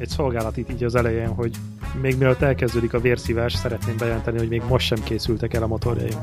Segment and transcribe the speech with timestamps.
[0.00, 1.50] egy szolgálatit így az elején, hogy
[2.00, 6.18] még mielőtt elkezdődik a vérszívás, szeretném bejelenteni, hogy még most sem készültek el a motorjaim.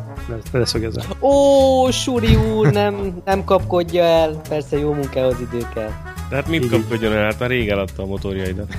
[0.51, 1.05] Leszögezem.
[1.19, 4.41] Ó, Suri úr, nem, nem kapkodja el.
[4.49, 5.91] Persze jó munkához idő kell.
[6.29, 7.23] Tehát mit kapkodjon el?
[7.23, 8.73] Hát már rég eladta a motorjaidat.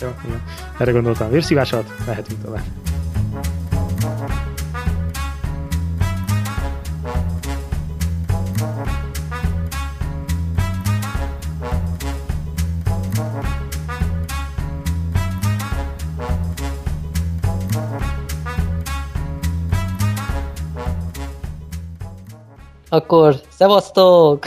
[0.00, 0.34] jó, jó.
[0.78, 1.30] Erre gondoltam.
[1.30, 2.62] Vérszívás alatt mehetünk tovább.
[22.98, 24.44] Akkor szevasztok!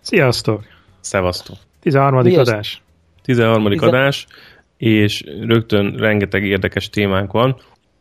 [0.00, 0.64] Sziasztok!
[1.00, 1.56] Szevasztok!
[1.80, 2.22] 13.
[2.22, 2.82] Mi adás.
[3.22, 3.68] 13.
[3.68, 3.88] Tizen...
[3.88, 4.26] adás,
[4.76, 7.56] és rögtön rengeteg érdekes témánk van.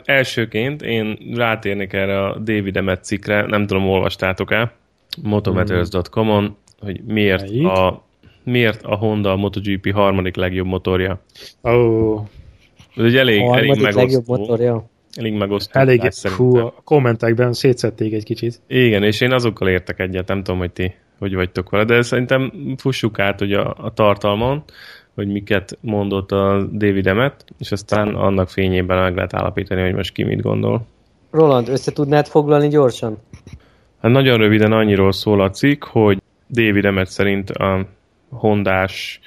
[0.06, 4.74] Elsőként én rátérnék erre a David Emmet cikkre, nem tudom, olvastátok-e,
[5.24, 8.04] motometers.com-on, hogy miért a,
[8.44, 11.22] miért a Honda a MotoGP harmadik legjobb motorja.
[11.64, 11.70] Ó.
[11.70, 12.22] Oh.
[12.96, 14.00] Ez egy elég, elég megosztó.
[14.00, 14.90] legjobb motorja.
[15.18, 15.80] Elég megosztó.
[15.80, 18.62] Elég, hú, a kommentekben szétszették egy kicsit.
[18.68, 22.52] Igen, és én azokkal értek egyet, nem tudom, hogy ti hogy vagytok vele, de szerintem
[22.78, 24.64] fussuk át hogy a, a tartalmon,
[25.16, 30.14] hogy miket mondott a David Emmet, és aztán annak fényében meg lehet állapítani, hogy most
[30.14, 30.86] ki mit gondol.
[31.32, 33.18] Roland, össze tudnád foglalni gyorsan?
[34.02, 37.86] Hát nagyon röviden annyiról szól a cikk, hogy David Emmet szerint a
[38.30, 39.20] hondás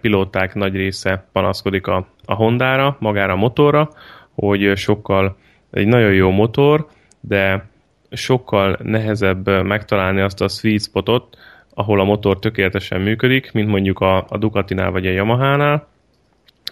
[0.00, 3.88] pilóták nagy része panaszkodik a, a Hondára, magára a motorra,
[4.36, 5.36] hogy sokkal
[5.70, 6.86] egy nagyon jó motor,
[7.20, 7.68] de
[8.10, 11.36] sokkal nehezebb megtalálni azt a sweet spotot,
[11.74, 15.86] ahol a motor tökéletesen működik, mint mondjuk a, a Ducatinál vagy a Yamaha-nál,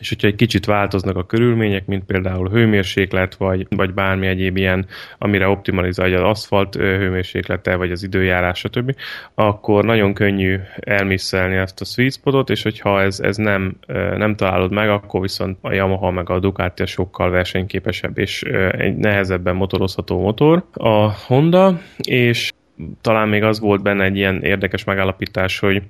[0.00, 4.86] és hogyha egy kicsit változnak a körülmények, mint például hőmérséklet, vagy, vagy bármi egyéb ilyen,
[5.19, 8.95] amire optimalizálja az aszfalt hőmérséklete, vagy az időjárás, stb.,
[9.34, 13.77] akkor nagyon könnyű elmisszelni ezt a sweet spotot, és hogyha ez, ez nem,
[14.17, 18.42] nem találod meg, akkor viszont a Yamaha meg a Ducati sokkal versenyképesebb és
[18.79, 20.64] egy nehezebben motorozható motor.
[20.73, 22.52] A Honda, és
[23.01, 25.83] talán még az volt benne egy ilyen érdekes megállapítás, hogy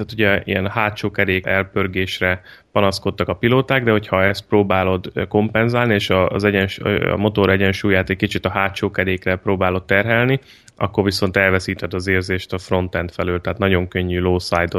[0.00, 6.10] tehát ugye ilyen hátsó kerék elpörgésre panaszkodtak a pilóták, de hogyha ezt próbálod kompenzálni, és
[6.10, 6.78] az egyens,
[7.12, 10.40] a motor egyensúlyát egy kicsit a hátsó kerékre próbálod terhelni,
[10.76, 14.78] akkor viszont elveszíted az érzést a frontend felől, tehát nagyon könnyű lowside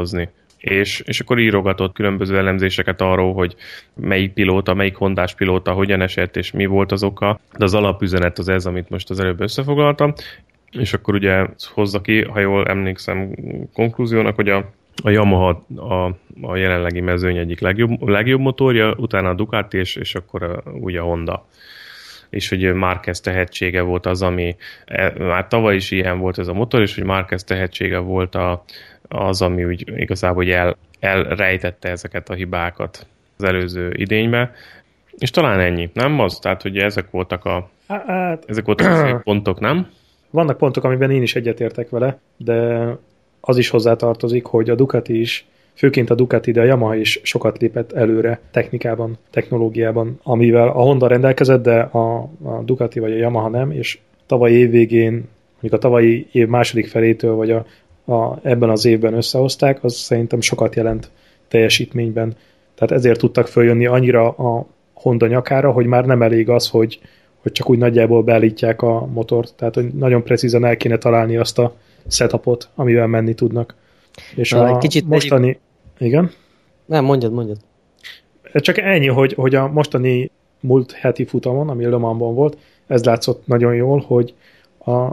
[0.58, 3.54] és, és akkor írogatott különböző elemzéseket arról, hogy
[3.94, 8.38] melyik pilóta, melyik hondás pilóta hogyan esett, és mi volt az oka, de az alapüzenet
[8.38, 10.12] az ez, amit most az előbb összefoglaltam,
[10.78, 13.34] és akkor ugye hozza ki, ha jól emlékszem
[13.72, 14.72] konklúziónak, hogy a
[15.02, 16.06] a Yamaha a,
[16.42, 21.00] a jelenlegi mezőny egyik legjobb, legjobb motorja, utána a Ducati, és, és akkor a, ugye
[21.00, 21.46] a Honda.
[22.30, 26.52] És hogy Marquez tehetsége volt az, ami e, már tavaly is ilyen volt ez a
[26.52, 28.64] motor, és hogy Marquez tehetsége volt a,
[29.08, 34.52] az, ami úgy igazából hogy el, elrejtette ezeket a hibákat az előző idénybe.
[35.18, 36.38] És talán ennyi, nem az?
[36.38, 39.90] Tehát, hogy ezek voltak a, hát, ezek voltak a pontok, nem?
[40.30, 42.86] Vannak pontok, amiben én is egyetértek vele, de
[43.44, 47.58] az is hozzátartozik, hogy a Ducati is, főként a Ducati, de a Yamaha is sokat
[47.58, 53.48] lépett előre technikában, technológiában, amivel a Honda rendelkezett, de a, a Ducati vagy a Yamaha
[53.48, 55.12] nem, és tavaly év végén,
[55.50, 57.66] mondjuk a tavalyi év második felétől, vagy a,
[58.12, 61.10] a, ebben az évben összehozták, az szerintem sokat jelent
[61.48, 62.36] teljesítményben.
[62.74, 67.00] Tehát ezért tudtak följönni annyira a Honda nyakára, hogy már nem elég az, hogy,
[67.42, 69.54] hogy csak úgy nagyjából beállítják a motort.
[69.56, 71.74] Tehát, hogy nagyon precízen el kéne találni azt a
[72.08, 73.74] setupot, amivel menni tudnak.
[74.34, 75.46] És Na, a egy kicsit mostani...
[75.46, 75.60] Megyünk.
[75.98, 76.30] Igen?
[76.86, 77.56] Nem, mondjad, mondjad.
[78.54, 80.30] Csak ennyi, hogy, hogy a mostani
[80.60, 84.34] múlt heti futamon, ami Le Mansban volt, ez látszott nagyon jól, hogy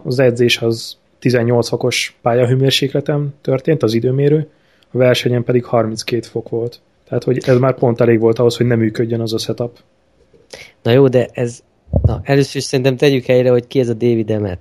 [0.03, 4.49] az edzés az 18 fokos pályahőmérsékleten történt, az időmérő,
[4.91, 6.81] a versenyen pedig 32 fok volt.
[7.07, 9.77] Tehát, hogy ez már pont elég volt ahhoz, hogy nem működjön az a setup.
[10.83, 11.59] Na jó, de ez,
[12.01, 14.59] na először is szerintem tegyük helyre, hogy ki ez a David Emmet.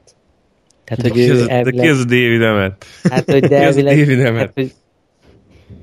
[0.88, 1.74] Tehát, hogy ő elvileg...
[1.74, 2.84] De ki ez a David Emmet?
[3.02, 3.98] Hát, hogy de elvileg...
[3.98, 4.40] David Emmet?
[4.40, 4.72] Hát, hogy,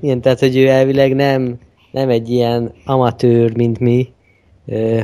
[0.00, 1.54] igen, tehát, hogy ő elvileg nem,
[1.90, 4.08] nem egy ilyen amatőr, mint mi,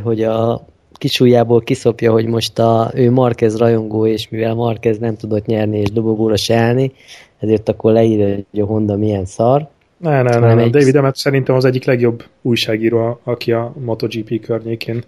[0.02, 5.46] hogy a kisújjából kiszopja, hogy most a, ő Marquez rajongó, és mivel Marquez nem tudott
[5.46, 6.92] nyerni és dobogóra se állni,
[7.38, 9.68] ezért akkor leírja, hogy a Honda milyen szar.
[9.96, 10.62] Ne, ne, ne, ne.
[10.62, 10.70] Egy...
[10.70, 15.02] David Emmet szerintem az egyik legjobb újságíró, aki a MotoGP környékén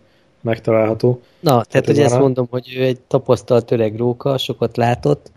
[0.45, 1.21] megtalálható.
[1.41, 5.31] Na, tehát, tehát hogy ezt mondom, hogy ő egy tapasztalt öreg róka, sokat látott,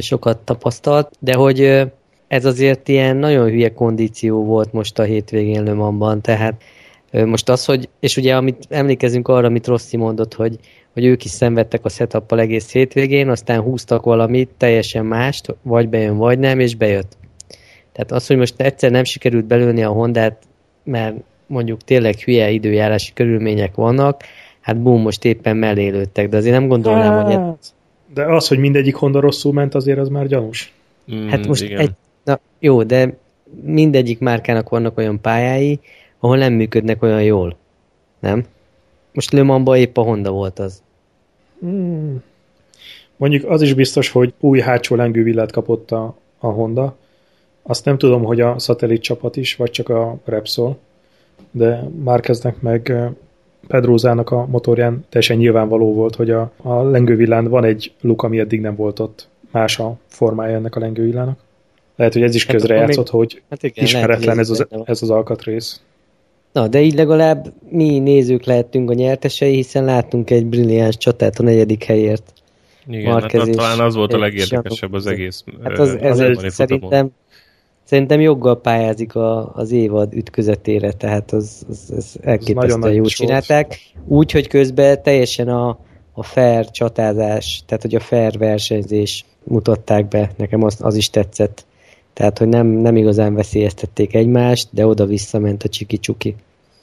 [0.00, 1.82] sokat tapasztalt, de hogy
[2.28, 6.62] ez azért ilyen nagyon hülye kondíció volt most a hétvégén Lömanban, tehát
[7.12, 10.58] most az, hogy, és ugye amit emlékezünk arra, amit Rossi mondott, hogy,
[10.92, 16.16] hogy ők is szenvedtek a setup egész hétvégén, aztán húztak valamit, teljesen mást, vagy bejön,
[16.16, 17.16] vagy nem, és bejött.
[17.92, 20.42] Tehát az, hogy most egyszer nem sikerült belőni a Hondát,
[20.84, 24.22] mert mondjuk tényleg hülye időjárási körülmények vannak,
[24.60, 27.34] hát bum, most éppen mellé lőttek, de azért nem gondolnám, hogy...
[27.34, 27.74] Hát,
[28.14, 30.72] de az, hogy mindegyik Honda rosszul ment, azért az már gyanús.
[31.14, 31.78] Mm, hát most igen.
[31.78, 31.90] egy,
[32.24, 33.16] na, jó, de
[33.62, 35.80] mindegyik márkának vannak olyan pályái,
[36.18, 37.56] ahol nem működnek olyan jól.
[38.20, 38.44] Nem?
[39.12, 40.82] Most Le Mansban épp a Honda volt az.
[41.66, 42.14] Mm.
[43.16, 46.96] Mondjuk az is biztos, hogy új hátsó lengővillát kapott a, a Honda.
[47.62, 50.78] Azt nem tudom, hogy a szatellit csapat is, vagy csak a Repsol,
[51.50, 53.12] de már kezdnek meg
[53.66, 58.60] Pedrózának a motorján teljesen nyilvánvaló volt, hogy a, a lengővillán van egy luk, ami eddig
[58.60, 59.28] nem volt ott.
[59.50, 61.38] Más a formája ennek a lengővillának.
[61.96, 63.20] Lehet, hogy ez is hát közrejátszott, még...
[63.20, 65.80] hogy hát igen, ismeretlen lehet, ez, az, ez az alkatrész.
[66.52, 71.42] Na, de így legalább mi nézők lehetünk a nyertesei, hiszen láttunk egy brilliáns csatát a
[71.42, 72.32] negyedik helyért.
[72.86, 75.44] Igen, hát talán az volt a legérdekesebb az egész.
[75.62, 77.10] Hát az, ez egy, szerintem,
[77.84, 83.78] szerintem joggal pályázik a, az évad ütközetére, tehát az, az, az elképesztően jól csinálták.
[84.06, 85.78] Úgy, hogy közben teljesen a,
[86.12, 91.66] a fair csatázás, tehát hogy a fair versenyzés mutatták be, nekem az, az is tetszett.
[92.12, 96.34] Tehát, hogy nem, nem igazán veszélyeztették egymást, de oda-vissza ment a csiki-csuki.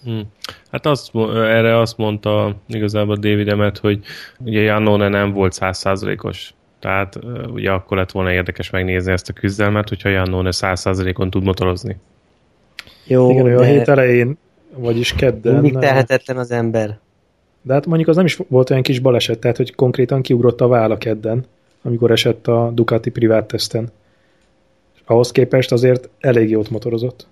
[0.03, 0.23] Hmm.
[0.71, 3.99] Hát azt, erre azt mondta igazából David Emmet, hogy
[4.45, 6.53] ugye Jannone nem volt százszázalékos.
[6.81, 7.19] Tehát
[7.53, 11.97] ugye akkor lett volna érdekes megnézni ezt a küzdelmet, hogyha Jannone százszázalékon tud motorozni.
[13.05, 13.55] Jó, Igen, de...
[13.55, 14.37] a hét elején,
[14.75, 15.53] vagyis kedden...
[15.53, 16.99] Mindig tehetetlen az ember.
[17.61, 20.67] De hát mondjuk az nem is volt olyan kis baleset, tehát hogy konkrétan kiugrott a
[20.67, 21.45] válla kedden,
[21.81, 23.91] amikor esett a Ducati privát teszten
[25.11, 27.27] ahhoz képest azért elég jót motorozott.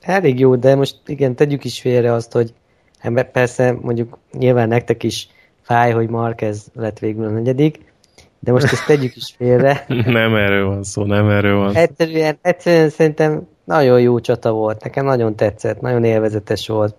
[0.00, 2.54] Elég jó, de most igen, tegyük is félre azt, hogy
[2.98, 5.28] hát persze mondjuk nyilván nektek is
[5.60, 7.78] fáj, hogy Marquez lett végül a negyedik,
[8.46, 9.84] de most ezt tegyük is félre.
[10.20, 11.78] nem erről van szó, nem erről van szó.
[11.78, 16.94] Egyszerűen, egyszerűen szerintem nagyon jó csata volt, nekem nagyon tetszett, nagyon élvezetes volt.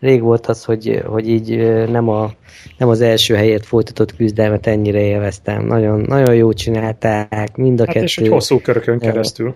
[0.00, 1.56] Rég volt az, hogy, hogy így
[1.90, 2.30] nem, a,
[2.78, 5.66] nem az első helyért folytatott küzdelmet ennyire élveztem.
[5.66, 8.06] Nagyon, nagyon jó csinálták, mind a hát kettő.
[8.06, 9.54] És egy hosszú körökön keresztül.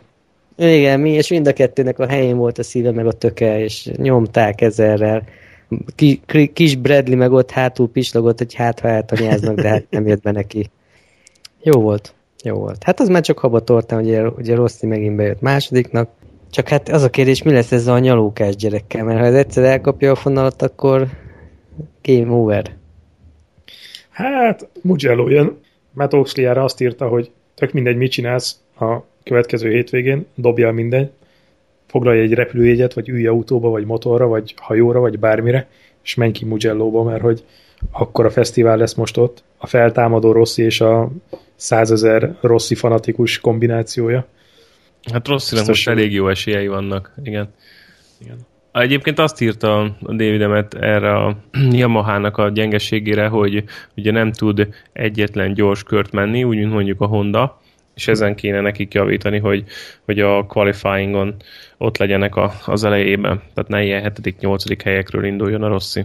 [0.57, 3.91] Igen, mi, és mind a kettőnek a helyén volt a szíve meg a töke, és
[3.97, 5.23] nyomták ezerrel.
[5.95, 6.21] Ki,
[6.53, 10.31] kis Bradley meg ott hátul pislogott, hogy hát ha eltanyáznak, de hát nem jött be
[10.31, 10.71] neki.
[11.67, 12.15] Jó volt.
[12.45, 12.83] Jó volt.
[12.85, 16.09] Hát az már csak habatortán, hogy ugye Rossi megint bejött másodiknak.
[16.51, 19.65] Csak hát az a kérdés, mi lesz ezzel a nyalókás gyerekkel, mert ha ez egyszer
[19.65, 21.07] elkapja a fonalat, akkor
[22.03, 22.75] game over.
[24.11, 25.59] Hát, Mugello jön.
[25.93, 31.11] Matt Oxley azt írta, hogy tök mindegy, mit csinálsz a következő hétvégén, dobjál minden,
[31.87, 35.69] foglalj egy repülőjegyet, vagy ülj autóba, vagy motorra, vagy hajóra, vagy bármire,
[36.03, 37.45] és menj ki Mugello-ba, mert hogy
[37.91, 41.11] akkor a fesztivál lesz most ott, a feltámadó Rossi és a
[41.57, 44.27] százezer Rossi fanatikus kombinációja.
[45.13, 47.49] Hát Rosszinak most elég jó esélyei vannak, igen.
[48.21, 48.37] igen.
[48.73, 51.37] Egyébként azt írta a David Emmet erre a
[51.71, 53.65] Yamaha-nak a gyengeségére, hogy
[53.97, 57.61] ugye nem tud egyetlen gyors kört menni, úgy, mint mondjuk a Honda,
[57.95, 59.65] és ezen kéne nekik javítani, hogy,
[60.05, 61.35] hogy a qualifyingon
[61.79, 63.43] ott legyenek a, az elejében.
[63.55, 64.81] Tehát ne ilyen 7.-8.
[64.85, 66.05] helyekről induljon a Rossi.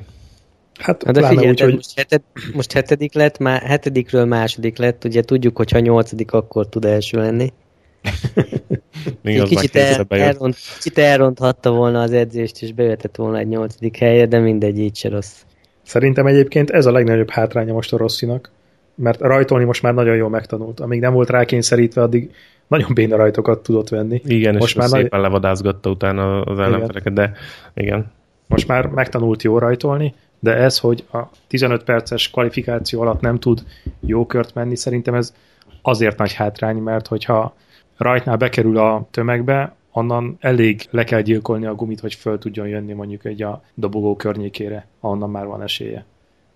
[0.81, 1.73] Hát, hát de figyelj, úgy, hogy...
[1.73, 2.21] most, heted,
[2.53, 7.17] most hetedik lett, már hetedikről második lett, ugye tudjuk, hogy ha nyolcadik, akkor tud első
[7.17, 7.53] lenni.
[9.21, 14.25] Még kicsit, el, elront, kicsit elronthatta volna az edzést, és bevetett volna egy nyolcadik helyre,
[14.25, 15.41] de mindegy, így se rossz.
[15.83, 18.51] Szerintem egyébként ez a legnagyobb hátránya most a Rosszinak,
[18.95, 20.79] mert rajtolni most már nagyon jól megtanult.
[20.79, 22.31] Amíg nem volt rákényszerítve, addig
[22.67, 24.21] nagyon béna rajtokat tudott venni.
[24.25, 25.21] Igen, most és már szépen nagy...
[25.21, 27.31] levadázgatta utána az ellenfeleket, de
[27.73, 28.11] igen.
[28.47, 33.63] Most már megtanult jó rajtolni, de ez, hogy a 15 perces kvalifikáció alatt nem tud
[33.99, 35.33] jó kört menni, szerintem ez
[35.81, 37.53] azért nagy hátrány, mert hogyha
[37.97, 42.93] rajtnál bekerül a tömegbe, onnan elég le kell gyilkolni a gumit, hogy föl tudjon jönni
[42.93, 46.05] mondjuk egy a dobogó környékére, ahonnan már van esélye.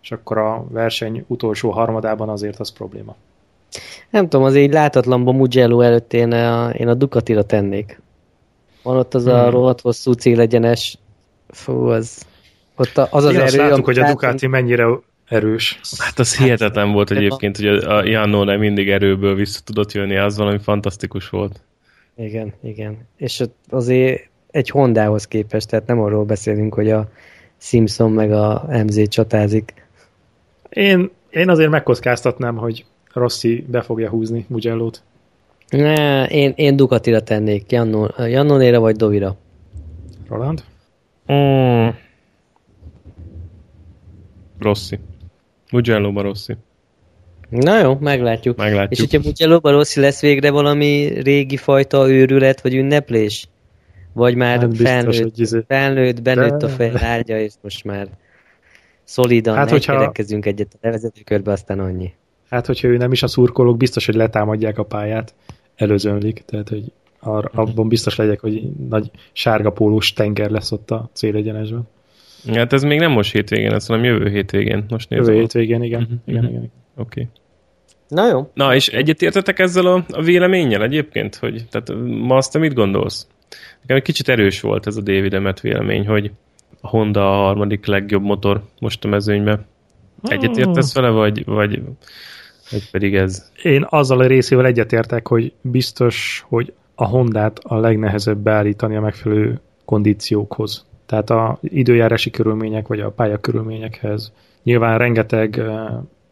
[0.02, 3.16] És akkor a verseny utolsó harmadában azért az probléma.
[4.10, 8.02] Nem tudom, az így látatlanban Mugello előtt én a, én a Ducatira tennék.
[8.84, 9.34] Van ott az hmm.
[9.34, 10.98] a rohadt hosszú célegyenes,
[11.48, 12.26] fú, az,
[12.76, 13.58] ott az az Igen, erő.
[13.58, 14.88] Láttuk, hogy a Ducati mennyire
[15.26, 15.80] erős.
[15.98, 20.38] Hát az hihetetlen volt egyébként, hogy a Jannó nem mindig erőből vissza tudott jönni, az
[20.38, 21.62] valami fantasztikus volt.
[22.18, 22.98] Igen, igen.
[23.18, 27.08] És azért egy Hondához képest, tehát nem arról beszélünk, hogy a
[27.58, 29.74] Simpson meg a MZ csatázik.
[30.70, 35.04] Én, én azért megkockáztatnám, hogy Rossi be fogja húzni Mugello-t.
[35.70, 39.36] Ne, én, én Ducatira tennék, Jannonéra vagy Dovira.
[40.30, 40.64] Roland?
[41.32, 41.88] Mm.
[44.60, 45.00] Rossi.
[45.72, 46.54] mugello Rossi.
[47.50, 48.58] Na jó, meglátjuk.
[48.58, 48.92] Meglátjuk.
[48.92, 53.48] És hogyha Mugello Rossi lesz végre valami régi fajta őrület vagy ünneplés?
[54.14, 58.08] Vagy már Hát biztos, felnőtt, hogy izé- felnőtt, benőtt De- a fejlágya, és most már
[59.04, 62.14] szolidan Hát, hogyha- egyet a levezetőkörbe, aztán annyi.
[62.50, 65.36] Hát, hogyha ő nem is a szurkolók, biztos, hogy letámadják a pályát,
[65.76, 67.60] előzönlik, tehát, hogy ar- Mhm.
[67.62, 71.88] abban biztos legyek, hogy nagy sárga pólós tenger lesz ott a célegyenesben.
[72.54, 74.86] Hát ez még nem most hétvégén lesz, hanem jövő hétvégén.
[74.90, 75.26] Most nézem.
[75.26, 76.02] Jövő hétvégén, igen.
[76.02, 76.52] Mhm, igen, mhm.
[76.52, 76.72] igen, igen.
[76.96, 77.22] Oké.
[77.22, 77.32] Okay.
[78.08, 78.50] Na jó.
[78.54, 81.36] Na, és egyetértetek ezzel a, a véleménnyel egyébként?
[81.36, 83.28] Hogy, tehát ma azt te mit gondolsz?
[83.82, 86.32] Nekem egy kicsit erős volt ez a David Emmet vélemény, hogy
[86.82, 89.66] a Honda a harmadik legjobb motor most a mezőnyben.
[90.24, 91.82] Egyetértesz vele, vagy, vagy,
[92.72, 93.52] vagy pedig ez?
[93.64, 99.60] Én azzal a részével egyetértek, hogy biztos, hogy a Hondát a legnehezebb beállítani a megfelelő
[99.86, 100.86] kondíciókhoz.
[101.06, 104.32] Tehát a időjárási körülmények, vagy a pályakörülményekhez.
[104.64, 105.62] Nyilván rengeteg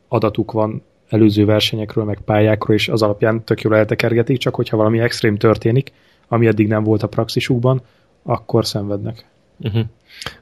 [0.07, 4.99] adatuk van előző versenyekről, meg pályákról, és az alapján tök jól eltekergetik, csak hogyha valami
[4.99, 5.91] extrém történik,
[6.27, 7.81] ami eddig nem volt a praxisukban,
[8.23, 9.25] akkor szenvednek.
[9.59, 9.81] Uh-huh.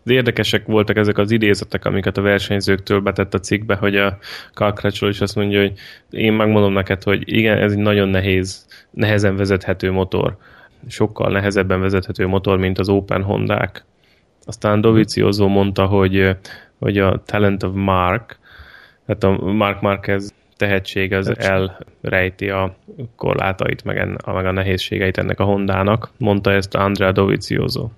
[0.03, 4.17] De érdekesek voltak ezek az idézetek, amiket a versenyzőktől betett a cikkbe, hogy a
[4.53, 5.73] Crutchlow is azt mondja, hogy
[6.09, 10.37] én megmondom neked, hogy igen, ez egy nagyon nehéz, nehezen vezethető motor.
[10.87, 13.85] Sokkal nehezebben vezethető motor, mint az Open Hondák.
[14.51, 16.37] Aztán Dovizioso mondta, hogy,
[16.79, 18.39] hogy a Talent of Mark,
[19.05, 22.75] tehát a Mark Marquez tehetség az elrejti a
[23.15, 26.11] korlátait, meg, en, meg a nehézségeit ennek a Hondának.
[26.17, 27.89] Mondta ezt Andrea Dovizioso.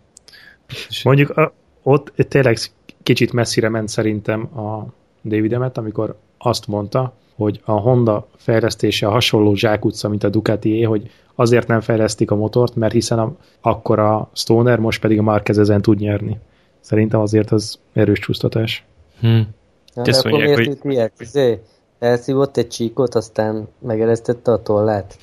[1.03, 2.57] Mondjuk a, ott tényleg
[3.03, 4.85] kicsit messzire ment szerintem a
[5.23, 11.09] David Emmet, amikor azt mondta, hogy a Honda fejlesztése hasonló zsákutca, mint a Ducati, hogy
[11.35, 15.57] azért nem fejlesztik a motort, mert hiszen a, akkor a Stoner, most pedig a Marquez
[15.57, 16.39] ezen tud nyerni.
[16.79, 18.83] Szerintem azért az erős csúsztatás.
[19.19, 19.47] Hmm.
[19.93, 21.13] Na, Ezt mondják, miért hogy- ilyet?
[21.17, 21.59] Izé,
[21.99, 25.17] elszívott egy csíkot, aztán megeresztette a tollát.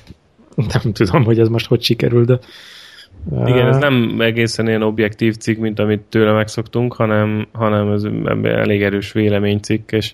[0.55, 2.39] Nem tudom, hogy ez most hogy sikerül, de...
[3.45, 8.03] Igen, ez nem egészen ilyen objektív cikk, mint amit tőle megszoktunk, hanem, hanem ez
[8.43, 10.13] elég erős véleménycikk, és,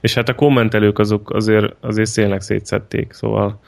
[0.00, 3.60] és hát a kommentelők azok azért, azért tényleg szétszették, szóval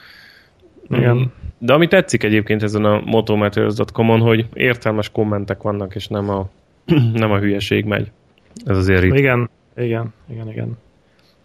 [0.90, 1.32] Igen.
[1.58, 6.48] De ami tetszik egyébként ezen a motomaterials.com-on, hogy értelmes kommentek vannak, és nem a,
[7.22, 8.10] nem a hülyeség megy.
[8.64, 9.16] Ez azért ritka.
[9.16, 10.78] Igen, igen, igen, igen.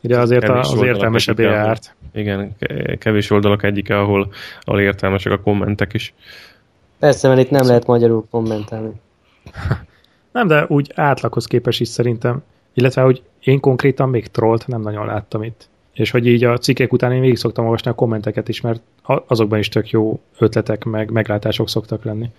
[0.02, 1.96] Ide azért Kevés az értelmesebb járt.
[2.14, 4.32] Igen, ke- kevés oldalak egyike, ahol,
[4.62, 6.14] ahol értelmesek a kommentek is.
[7.00, 8.92] Persze, mert itt nem lehet magyarul kommentálni.
[10.32, 12.44] Nem, de úgy átlaghoz képes is szerintem.
[12.74, 15.70] Illetve, hogy én konkrétan még trollt nem nagyon láttam itt.
[15.94, 18.82] És hogy így a cikkek után én végig szoktam olvasni a kommenteket is, mert
[19.28, 22.30] azokban is tök jó ötletek, meg meglátások szoktak lenni.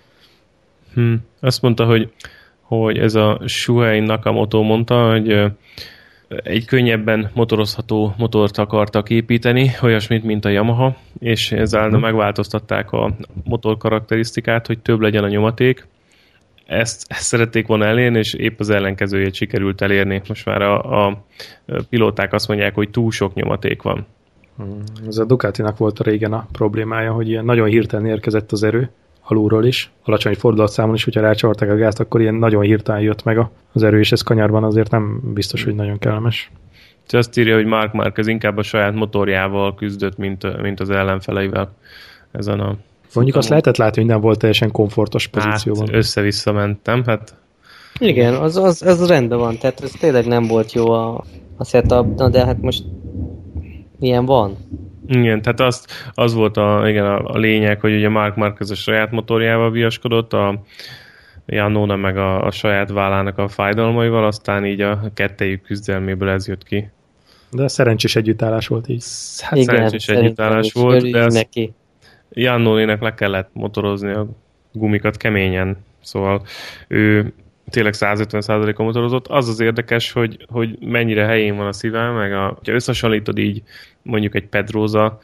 [0.94, 1.14] Hm.
[1.40, 2.12] Azt mondta, hogy,
[2.60, 5.52] hogy ez a Shuhei Nakamoto mondta, hogy
[6.36, 13.76] egy könnyebben motorozható motort akartak építeni, olyasmit, mint a Yamaha, és ezzel megváltoztatták a motor
[13.76, 15.86] karakterisztikát, hogy több legyen a nyomaték.
[16.66, 20.22] Ezt, ezt szerették volna elérni, és épp az ellenkezőjét sikerült elérni.
[20.28, 21.24] Most már a, a
[21.88, 24.06] pilóták azt mondják, hogy túl sok nyomaték van.
[25.06, 28.90] Ez a Ducatinak volt a régen a problémája, hogy ilyen nagyon hirtelen érkezett az erő,
[29.30, 33.38] alulról is, alacsony fordulatszámon is, hogyha rácsavarták a gázt, akkor ilyen nagyon hirtelen jött meg
[33.38, 36.50] a- az erő, és ez kanyarban azért nem biztos, hogy nagyon kellemes.
[37.06, 41.72] És azt írja, hogy Mark Marquez inkább a saját motorjával küzdött, mint, mint az ellenfeleivel
[42.32, 42.76] ezen a
[43.14, 45.86] Mondjuk azt lehetett látni, hogy nem volt teljesen komfortos pozícióban.
[45.86, 47.34] Hát össze-vissza mentem, hát
[47.98, 51.24] Igen, az, az, az rendben van, tehát ez tényleg nem volt jó a,
[51.56, 52.82] a setup, na de hát most
[54.00, 54.56] ilyen van.
[55.10, 58.74] Igen, tehát azt, az volt a, igen, a, a lényeg, hogy ugye Mark Marquez a
[58.74, 60.62] saját motorjával viaskodott, a
[61.46, 66.62] Janona meg a, a saját vállának a fájdalmaival, aztán így a kettejük küzdelméből ez jött
[66.62, 66.90] ki.
[67.50, 69.04] De szerencsés együttállás volt így.
[69.38, 70.72] Hát Igen, szerencsés együttállás is.
[70.72, 71.72] volt, de neki.
[72.32, 74.26] Jannónének le kellett motorozni a
[74.72, 76.42] gumikat keményen, szóval
[76.88, 77.32] ő
[77.70, 79.26] tényleg 150%-on motorozott.
[79.26, 83.62] Az az érdekes, hogy, hogy mennyire helyén van a szívem, meg a, ha összehasonlítod így
[84.02, 85.20] mondjuk egy Pedroza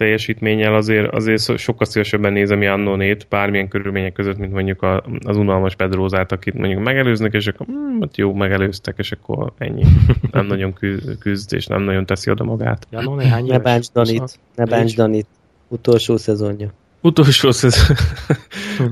[0.00, 5.74] teljesítménnyel, azért, azért sokkal szívesebben nézem Jannónét bármilyen körülmények között, mint mondjuk a, az unalmas
[5.74, 9.82] Pedrózát, akit mondjuk megelőznek, és akkor hm, hát jó, megelőztek, és akkor ennyi.
[10.32, 12.86] Nem nagyon küzd, küzd és nem nagyon teszi oda magát.
[12.90, 15.26] Janó néhány Ne bánts Danit, ne bánts Danit.
[15.68, 16.72] Utolsó szezonja.
[17.02, 17.96] Utolsó, szezon...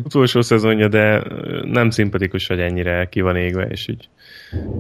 [0.04, 1.22] Utolsó szezonja, de
[1.64, 4.08] nem szimpatikus, hogy ennyire ki van égve, és így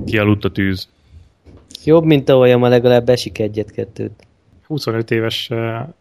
[0.06, 0.88] kialudt a tűz.
[1.84, 4.26] Jobb, mint ahol ma legalább esik egyet-kettőt.
[4.66, 5.50] 25 éves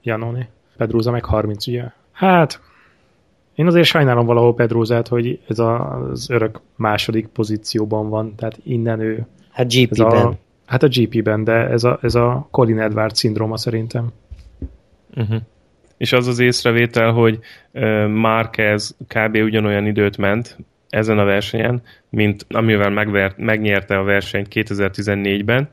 [0.02, 0.48] Janoni.
[0.78, 1.84] Pedróza meg 30, ugye?
[2.12, 2.62] Hát,
[3.56, 9.00] én azért sajnálom valahol Pedrózát, hogy ez a, az örök második pozícióban van, tehát innen
[9.00, 10.38] ő Hát GP-ben.
[10.66, 14.12] Hát a GP-ben, de ez a, ez a Colin Edwards szindróma szerintem.
[15.16, 15.42] Uh-huh.
[15.98, 17.40] És az az észrevétel, hogy
[18.08, 19.36] Marquez kb.
[19.36, 20.58] ugyanolyan időt ment
[20.90, 25.70] ezen a versenyen, mint amivel megvert, megnyerte a versenyt 2014-ben,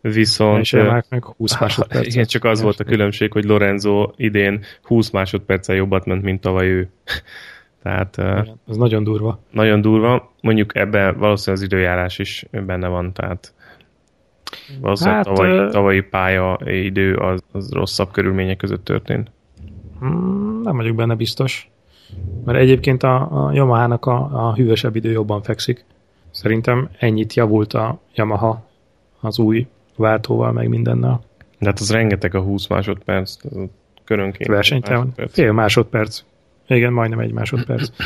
[0.00, 0.60] viszont...
[0.60, 0.72] És
[1.08, 2.06] meg 20 másodperc.
[2.14, 6.66] Igen, csak az volt a különbség, hogy Lorenzo idén 20 másodperccel jobbat ment, mint tavaly
[6.66, 6.88] ő.
[7.82, 8.16] Tehát...
[8.16, 9.40] Igen, ez nagyon durva.
[9.50, 10.32] Nagyon durva.
[10.40, 13.52] Mondjuk ebben valószínűleg az időjárás is benne van, tehát
[14.80, 19.30] valószínűleg hát, tavalyi, tavalyi pálya idő az, az rosszabb körülmények között történt.
[20.00, 21.70] Hmm, nem vagyok benne biztos.
[22.44, 25.84] Mert egyébként a, a Yamaha-nak a, a hűvösebb idő jobban fekszik.
[26.30, 28.66] Szerintem ennyit javult a Yamaha
[29.20, 31.20] az új váltóval, meg mindennel.
[31.58, 33.36] De hát az rengeteg a 20 másodperc,
[34.04, 34.48] körönként.
[34.48, 35.12] Versenytelen.
[35.28, 36.22] Fél másodperc.
[36.66, 37.88] Igen, majdnem egy másodperc.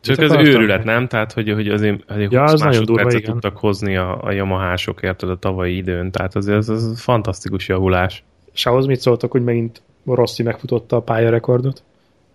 [0.00, 1.08] Csak ez őrület, nem?
[1.08, 5.02] Tehát, hogy, hogy azért, azért ja, 20 az másodpercet durva, tudtak hozni a, a Yamaha-sok,
[5.02, 6.10] érted, a tavalyi időn.
[6.10, 8.24] Tehát azért ez, ez fantasztikus javulás.
[8.52, 9.82] És ahhoz mit szóltak, hogy megint
[10.14, 11.82] Rossi megfutotta a pályarekordot?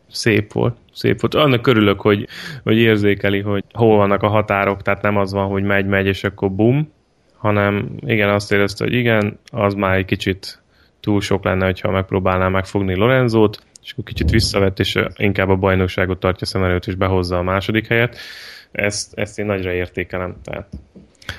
[0.08, 1.34] Szép volt, szép volt.
[1.34, 2.28] Annak örülök, hogy,
[2.64, 6.24] hogy érzékeli, hogy hol vannak a határok, tehát nem az van, hogy megy, megy, és
[6.24, 6.92] akkor bum,
[7.36, 10.62] hanem igen, azt érezte, hogy igen, az már egy kicsit
[11.00, 16.20] túl sok lenne, hogyha megpróbálná megfogni Lorenzót, és akkor kicsit visszavett, és inkább a bajnokságot
[16.20, 18.18] tartja szem előtt, és behozza a második helyet.
[18.72, 20.36] Ezt, ezt én nagyra értékelem.
[20.44, 20.68] Tehát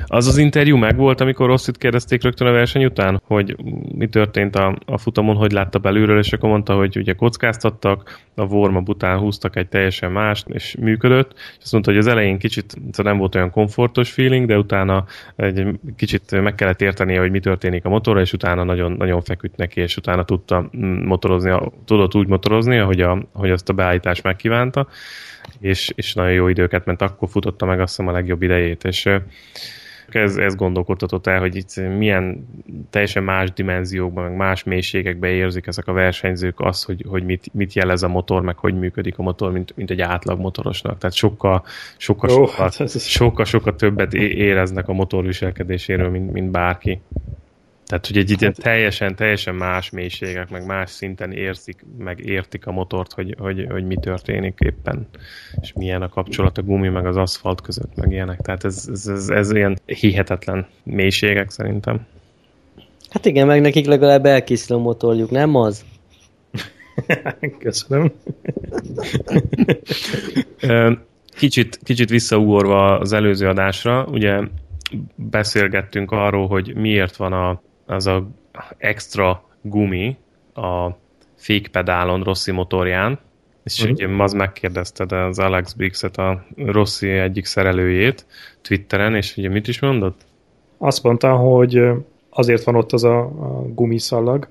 [0.07, 3.57] az az interjú megvolt, amikor Rosszit kérdezték rögtön a verseny után, hogy
[3.95, 8.43] mi történt a, a futamon, hogy látta belülről, és akkor mondta, hogy ugye kockáztattak, a
[8.43, 12.77] warm után húztak egy teljesen mást, és működött, és azt mondta, hogy az elején kicsit
[13.03, 15.05] nem volt olyan komfortos feeling, de utána
[15.37, 19.57] egy kicsit meg kellett értenie, hogy mi történik a motorra, és utána nagyon, nagyon feküdt
[19.57, 20.69] neki, és utána tudta
[21.05, 21.53] motorozni,
[21.85, 24.87] tudott úgy motorozni, ahogy, a, hogy azt a beállítás megkívánta,
[25.61, 29.09] és, és nagyon jó időket ment, akkor futotta meg azt hiszem a legjobb idejét, és
[30.15, 32.49] ez, ez gondolkodtatott el, hogy itt milyen
[32.91, 37.73] teljesen más dimenziókban, meg más mélységekben érzik ezek a versenyzők az, hogy, hogy mit, mit
[37.73, 40.99] jelez a motor, meg hogy működik a motor, mint, mint egy átlag motorosnak.
[40.99, 41.65] Tehát sokkal,
[41.97, 47.01] sokkal, oh, sokkal, hát sokkal, sokkal többet éreznek a motor viselkedéséről, mint, mint bárki.
[47.93, 52.67] Tehát, hogy egy ilyen hát- teljesen, teljesen más mélységek, meg más szinten érzik, meg értik
[52.67, 55.07] a motort, hogy, hogy, hogy mi történik éppen,
[55.61, 58.41] és milyen a kapcsolat a gumi meg az aszfalt között, meg ilyenek.
[58.41, 62.07] Tehát ez, ez, ez, ez ilyen hihetetlen mélységek szerintem.
[63.11, 65.85] Hát igen, meg nekik legalább elkészül a motorjuk, nem az?
[67.59, 68.13] Köszönöm.
[71.37, 74.41] kicsit, kicsit visszaugorva az előző adásra, ugye
[75.15, 77.61] beszélgettünk arról, hogy miért van a
[77.93, 78.29] az a
[78.79, 80.17] extra gumi
[80.55, 80.89] a
[81.35, 83.19] fékpedálon Rossi motorján,
[83.65, 83.95] és uh-huh.
[83.95, 88.27] ugye az megkérdezted az Alex Briggs-et, a Rossi egyik szerelőjét
[88.61, 90.21] Twitteren, és ugye mit is mondott?
[90.79, 91.83] Azt mondta, hogy
[92.31, 94.49] azért van ott az a, a gumiszallag,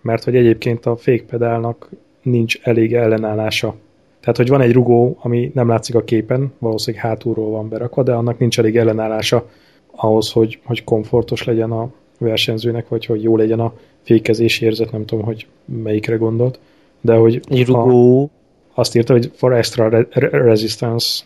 [0.00, 1.88] mert hogy egyébként a fékpedálnak
[2.22, 3.74] nincs elég ellenállása.
[4.20, 8.12] Tehát, hogy van egy rugó, ami nem látszik a képen, valószínűleg hátulról van berakva, de
[8.12, 9.48] annak nincs elég ellenállása
[9.90, 11.90] ahhoz, hogy, hogy komfortos legyen a,
[12.22, 16.58] versenyzőnek, vagy hogy jó legyen a fékezési érzet, nem tudom, hogy melyikre gondolt,
[17.00, 18.30] de hogy Rugó.
[18.74, 21.24] azt írta, hogy for extra re- resistance,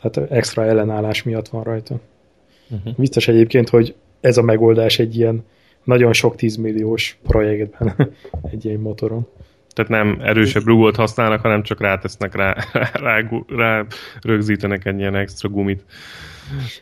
[0.00, 2.00] tehát extra ellenállás miatt van rajta.
[2.70, 2.94] Uh-huh.
[2.96, 5.44] Biztos egyébként, hogy ez a megoldás egy ilyen
[5.84, 7.94] nagyon sok tízmilliós projektben
[8.52, 9.26] egy ilyen motoron.
[9.68, 12.56] Tehát nem erősebb rugót használnak, hanem csak rátesznek rá,
[13.04, 13.86] rá, rá
[14.20, 15.84] rögzítenek egy ilyen extra gumit.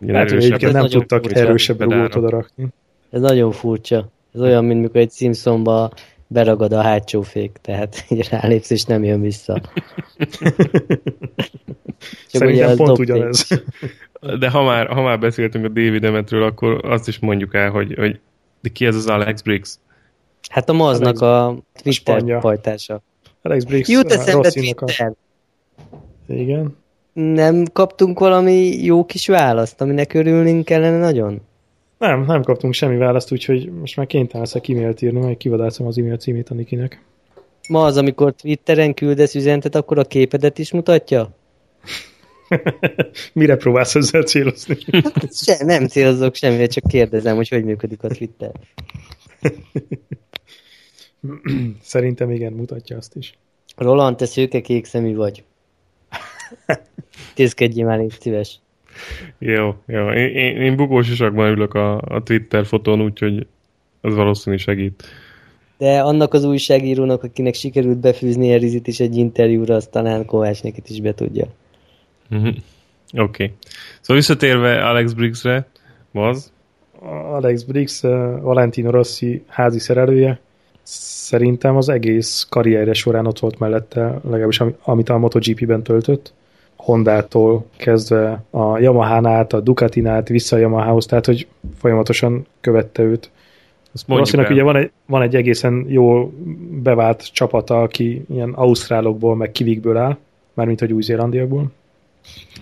[0.08, 2.68] Hát, hogy egyébként nem tudtak erősebb rugót oda rakni.
[3.14, 4.08] Ez nagyon furcsa.
[4.34, 5.90] Ez olyan, mint mikor egy Simpsonba
[6.26, 9.60] beragad a hátsó fék, tehát így rálépsz és nem jön vissza.
[12.26, 13.48] Szerintem pont ugyanez.
[14.38, 17.94] De ha már, ha már beszéltünk a David Emmetről, akkor azt is mondjuk el, hogy,
[17.94, 18.20] hogy
[18.60, 19.78] de ki ez az Alex Briggs?
[20.50, 23.02] Hát a Maznak a Twitter pajtása.
[23.42, 25.12] Alex Briggs Jut eszembe Twitter.
[25.90, 26.32] A...
[26.32, 26.76] Igen.
[27.12, 31.42] Nem kaptunk valami jó kis választ, aminek örülnénk kellene nagyon?
[32.06, 35.98] Nem, nem kaptunk semmi választ, úgyhogy most már kénytelen leszek e-mailt írni, majd kivadászom az
[35.98, 37.02] e-mail címét a Nikinek.
[37.68, 41.36] Ma az, amikor Twitteren küldesz üzenetet, akkor a képedet is mutatja?
[43.32, 44.76] Mire próbálsz ezzel célozni?
[45.30, 48.52] Se, nem célozok semmire, csak kérdezem, hogy hogy működik a Twitter.
[51.82, 53.38] Szerintem igen, mutatja azt is.
[53.76, 55.44] Roland, te szőke kék szemű vagy.
[57.34, 58.58] Tészkedjél már, légy szíves.
[59.38, 60.10] Jó, jó.
[60.10, 63.46] Én, én, én bugós isakban ülök a, a Twitter fotón, úgyhogy
[64.00, 65.04] az valószínű segít.
[65.78, 70.88] De annak az újságírónak, akinek sikerült befűzni Erizit is egy interjúra, az talán Kovács nekit
[70.88, 71.46] is be tudja.
[72.30, 72.48] Uh-huh.
[72.48, 72.60] Oké.
[73.20, 73.52] Okay.
[74.00, 75.66] Szóval visszatérve Alex Briggsre,
[76.12, 76.52] az?
[77.30, 78.00] Alex Briggs,
[78.40, 80.40] Valentino Rossi házi szerelője,
[80.82, 86.32] szerintem az egész karrierje során ott volt mellette, legalábbis amit a MotoGP-ben töltött.
[86.84, 91.46] Hondától kezdve a Yamaha-n át, a Ducatin át, vissza a Yamaha-hoz, tehát hogy
[91.78, 93.30] folyamatosan követte őt.
[94.06, 96.32] Rosszinak ugye van egy, van egy egészen jó
[96.82, 100.16] bevált csapata, aki ilyen ausztrálokból, meg kivikből áll,
[100.54, 101.70] mármint hogy új-zélandiakból,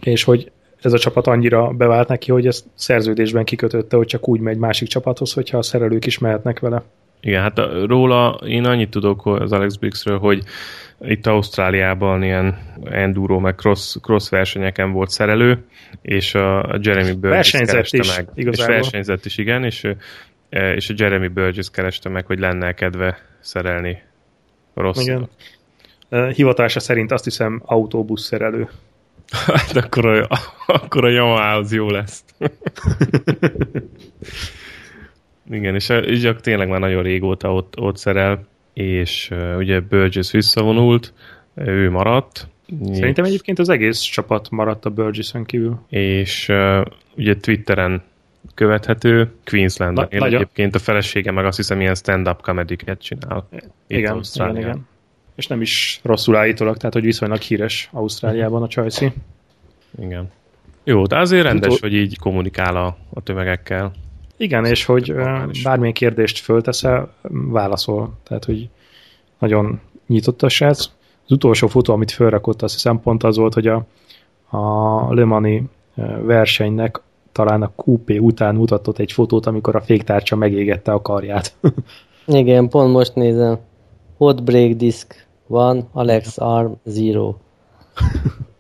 [0.03, 0.51] és hogy
[0.83, 4.89] ez a csapat annyira bevált neki, hogy ezt szerződésben kikötötte, hogy csak úgy megy másik
[4.89, 6.83] csapathoz, hogyha a szerelők is mehetnek vele.
[7.25, 10.43] Igen, hát róla én annyit tudok az Alex Briggsről, hogy
[11.01, 15.65] itt Ausztráliában ilyen enduro meg cross, cross versenyeken volt szerelő,
[16.01, 18.29] és a Jeremy Burgess kereste is, meg.
[18.35, 18.75] Igazából.
[18.75, 19.89] És versenyzett is, igen, és,
[20.51, 24.03] és a Jeremy Burgess kereste meg, hogy lenne kedve szerelni
[24.75, 25.07] rossz.
[25.07, 25.29] Igen.
[26.35, 28.69] Hivatása szerint azt hiszem autóbusz szerelő.
[29.47, 30.29] Hát akkor a,
[30.67, 32.25] akkor a Yamaha az jó lesz.
[35.51, 41.13] Igen, és Zsak tényleg már nagyon régóta ott, ott szerel, és uh, ugye Burgess visszavonult,
[41.55, 42.49] ő maradt.
[42.93, 45.81] Szerintem egyébként az egész csapat maradt a Burgess-ön kívül.
[45.89, 46.85] És uh,
[47.17, 48.03] ugye Twitteren
[48.55, 53.49] követhető, Queenslandon Na, egyébként a felesége meg azt hiszem ilyen stand-up comedy csinál.
[53.87, 54.87] Igen, igen, igen.
[55.35, 59.13] És nem is rosszul állítólag, tehát hogy viszonylag híres Ausztráliában a Csajci.
[59.99, 60.31] Igen.
[60.85, 63.93] Jó, de azért rendes, hogy így kommunikál a, a tömegekkel.
[64.37, 65.15] Igen, és hogy
[65.63, 68.13] bármilyen kérdést fölteszel, válaszol.
[68.23, 68.69] Tehát, hogy
[69.39, 70.91] nagyon nyitott a srác.
[71.25, 73.87] Az utolsó fotó, amit felrakott, azt hiszem pont az volt, hogy a,
[74.49, 75.63] a Le Mani
[76.23, 77.01] versenynek
[77.33, 81.55] talán a QP után mutatott egy fotót, amikor a féktárcsa megégette a karját.
[82.27, 83.59] Igen, pont most nézem.
[84.17, 87.35] Hot break disk van, Alex Arm Zero.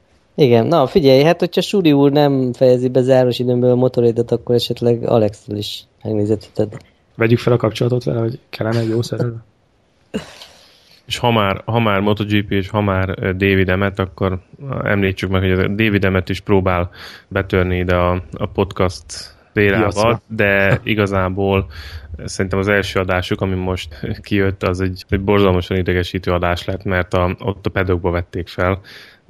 [0.43, 4.55] Igen, na figyelj, hát hogyha Suri úr nem fejezi be záros időnből a motorédet, akkor
[4.55, 6.77] esetleg alex is megnézheted.
[7.17, 9.35] Vegyük fel a kapcsolatot vele, hogy kellene egy jó szerelő.
[11.07, 14.39] És ha már, ha már MotoGP és ha már David Emmet, akkor
[14.83, 16.91] említsük meg, hogy a David Emmet is próbál
[17.29, 19.05] betörni ide a, a podcast
[19.53, 21.67] vérával, de igazából
[22.25, 23.89] szerintem az első adásuk, ami most
[24.23, 28.81] kijött, az egy, egy borzalmasan idegesítő adás lett, mert a, ott a pedokba vették fel,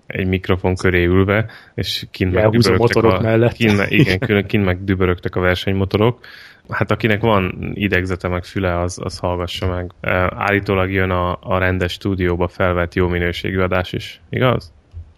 [0.07, 3.53] egy mikrofon köré ülve, és kint meg dübörögtek a, mellett.
[3.53, 6.19] Kint, igen, külön kint meg dübörögtek a versenymotorok.
[6.69, 9.91] Hát akinek van idegzete meg füle, az, az hallgassa meg.
[10.37, 14.73] Állítólag jön a, a rendes stúdióba felvett jó minőségű adás is, igaz?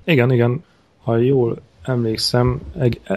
[0.05, 0.65] Igen, igen.
[1.03, 2.61] Ha jól emlékszem,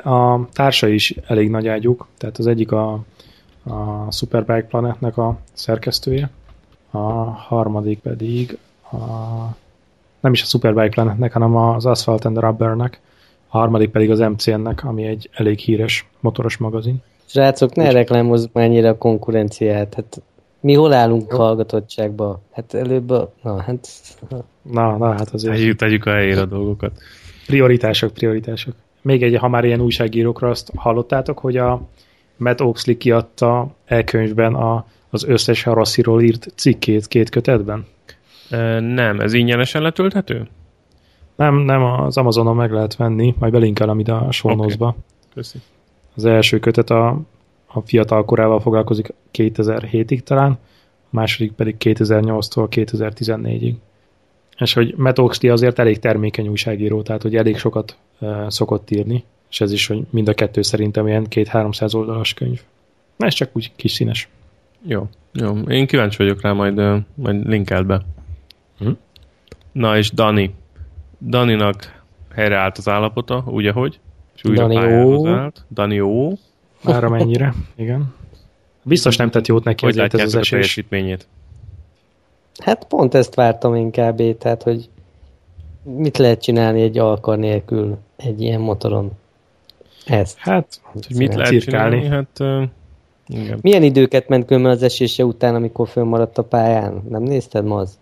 [0.04, 3.04] a társa is elég nagy ágyuk, tehát az egyik a,
[3.64, 6.30] a Superbike Planetnek a szerkesztője,
[6.92, 7.00] a
[7.32, 8.58] harmadik pedig
[8.92, 8.98] a
[10.28, 13.00] nem is a Superbike Planetnek, hanem az Asphalt and Rubbernek,
[13.48, 17.04] a harmadik pedig az MCN-nek, ami egy elég híres motoros magazin.
[17.26, 19.94] Srácok, ne reklámozzuk mennyire a konkurenciát.
[19.94, 20.22] Hát
[20.60, 21.38] mi hol állunk Jó.
[21.38, 22.42] hallgatottságba?
[22.52, 23.34] Hát előbb a...
[23.44, 23.88] Na, hát...
[24.62, 25.54] Na, na, hát azért...
[25.54, 26.92] Tegyük, tegyük a helyére a dolgokat.
[27.46, 28.74] Prioritások, prioritások.
[29.02, 31.82] Még egy, ha már ilyen újságírókra azt hallottátok, hogy a
[32.38, 37.86] Matt Oxley kiadta elkönyvben a, az összes Rossiról írt cikkét két kötetben?
[38.80, 40.48] Nem, ez ingyenesen letölthető?
[41.36, 44.94] Nem, nem, az Amazonon meg lehet venni, majd belinkelem ide a show okay.
[45.34, 45.58] Köszi.
[46.16, 47.22] Az első kötet a,
[47.68, 53.74] a fiatal korával foglalkozik 2007-ig talán, a második pedig 2008-tól 2014-ig.
[54.58, 59.24] És hogy Matt Oxley azért elég termékeny újságíró, tehát hogy elég sokat uh, szokott írni,
[59.50, 62.62] és ez is, hogy mind a kettő szerintem ilyen két-háromszáz oldalas könyv.
[63.16, 64.30] Na, ez csak úgy kis színes.
[64.86, 65.58] Jó, jó.
[65.58, 68.02] Én kíváncsi vagyok rá, majd, majd linkeld be.
[68.80, 68.90] Hm?
[69.72, 70.56] Na és Dani.
[71.28, 72.02] Daninak
[72.36, 74.00] helyreállt az állapota, ugye hogy?
[74.36, 74.76] És újra Dani
[75.28, 75.66] állt.
[75.72, 76.32] Dani ó.
[76.84, 78.16] Már mennyire, igen.
[78.84, 80.50] Biztos nem tett jót neki hogy ez az esés.
[80.50, 81.28] teljesítményét?
[82.64, 84.90] Hát pont ezt vártam inkább, tehát hogy
[85.84, 89.12] mit lehet csinálni egy alkar nélkül egy ilyen motoron?
[90.06, 90.38] Ezt.
[90.38, 92.02] Hát, hogy mit lehet cirkálni?
[92.02, 92.26] csinálni?
[92.38, 92.70] Hát, uh,
[93.28, 93.60] igen.
[93.62, 97.04] Milyen időket ment különben az esése után, amikor fönnmaradt a pályán?
[97.10, 98.00] Nem nézted ma az?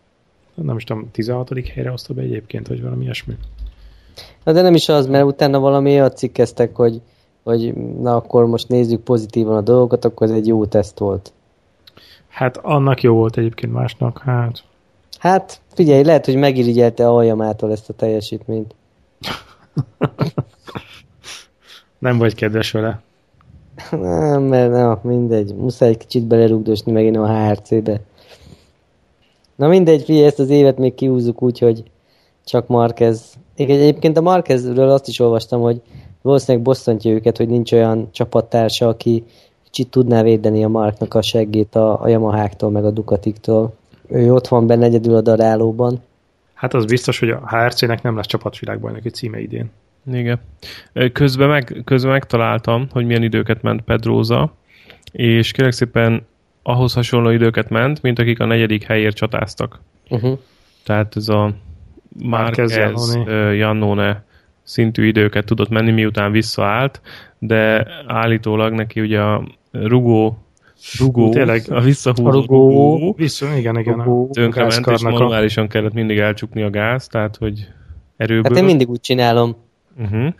[0.55, 1.49] Nem is tudom, 16.
[1.73, 3.35] helyre hozta be egyébként, vagy valami ilyesmi.
[4.43, 7.01] Na de nem is az, mert utána valami olyat cikkeztek, hogy,
[7.43, 11.33] hogy na akkor most nézzük pozitívan a dolgokat, akkor ez egy jó teszt volt.
[12.27, 14.63] Hát annak jó volt egyébként másnak, hát.
[15.19, 18.75] Hát figyelj, lehet, hogy megirigyelte aljamától ezt a teljesítményt.
[21.99, 23.01] nem vagy kedves vele.
[23.91, 25.55] Nem, mert na, mindegy.
[25.55, 28.01] Muszáj egy kicsit belerugdosni megint a HRC-be.
[29.55, 31.83] Na mindegy, figyelj, ezt az évet még kiúzzuk úgy, hogy
[32.45, 33.33] csak Marquez.
[33.55, 35.81] Egyébként a Marquezről azt is olvastam, hogy
[36.21, 39.23] valószínűleg bosszantja őket, hogy nincs olyan csapattársa, aki
[39.63, 43.73] kicsit tudná védeni a Marknak a seggét a, a Yamaháktól, meg a Ducatiktól.
[44.07, 46.01] Ő ott van benne egyedül a darálóban.
[46.53, 49.71] Hát az biztos, hogy a HRC-nek nem lesz csapatvilágbajnoki címe idén.
[50.11, 50.39] Igen.
[51.13, 54.53] Közben, meg, közben megtaláltam, hogy milyen időket ment Pedroza,
[55.11, 56.25] és kérlek szépen
[56.67, 59.79] ahhoz hasonló időket ment, mint akik a negyedik helyért csatáztak.
[60.09, 60.39] Uh-huh.
[60.83, 61.53] Tehát ez a
[62.23, 62.79] Márquez,
[63.57, 64.23] Jannone
[64.63, 67.01] szintű időket tudott menni, miután visszaállt,
[67.39, 70.37] de állítólag neki ugye a rugó
[70.99, 76.17] rugó, Tényleg, a visszahúzó rugó, rugó vissza, igen, igen, rugó, tönkrement, és manuálisan kellett mindig
[76.17, 77.67] elcsukni a gáz, tehát hogy
[78.17, 78.51] erőből.
[78.51, 79.55] Hát én mindig úgy csinálom.
[79.97, 80.33] Uh-huh.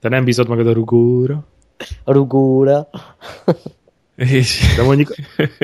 [0.00, 1.44] De nem bízod magad a rugóra?
[2.04, 2.88] A rugóra.
[4.20, 4.74] És...
[4.76, 5.14] De mondjuk,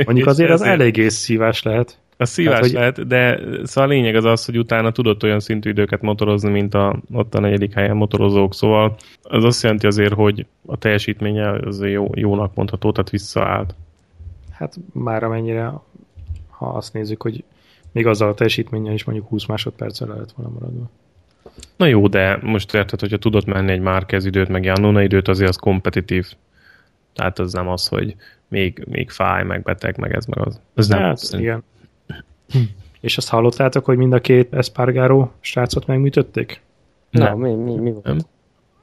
[0.05, 1.99] mondjuk azért az eléggé szívás lehet.
[2.17, 2.73] A szívás hát, hogy...
[2.73, 6.75] lehet, de szóval a lényeg az az, hogy utána tudott olyan szintű időket motorozni, mint
[6.75, 11.83] a, ott a negyedik helyen motorozók, szóval az azt jelenti azért, hogy a teljesítménye az
[11.83, 13.75] jó, jónak mondható, tehát visszaállt.
[14.51, 15.73] Hát már amennyire,
[16.49, 17.45] ha azt nézzük, hogy
[17.93, 20.91] még azzal a teljesítménnyel is mondjuk 20 másodperccel lehet volna maradva.
[21.77, 25.49] Na jó, de most érted, hogyha tudott menni egy Márquez időt, meg Jannona időt, azért
[25.49, 26.27] az kompetitív.
[27.17, 28.15] Tehát az nem az, hogy
[28.49, 30.61] még, még fáj, meg beteg, meg ez, meg az.
[30.75, 31.01] Ez nem.
[31.01, 31.65] Hát, igen.
[33.01, 36.61] És azt hallottátok, hogy mind a két Espargaro srácot megműtötték?
[37.11, 38.05] Nem, mi, mi, mi volt?
[38.05, 38.19] Nem.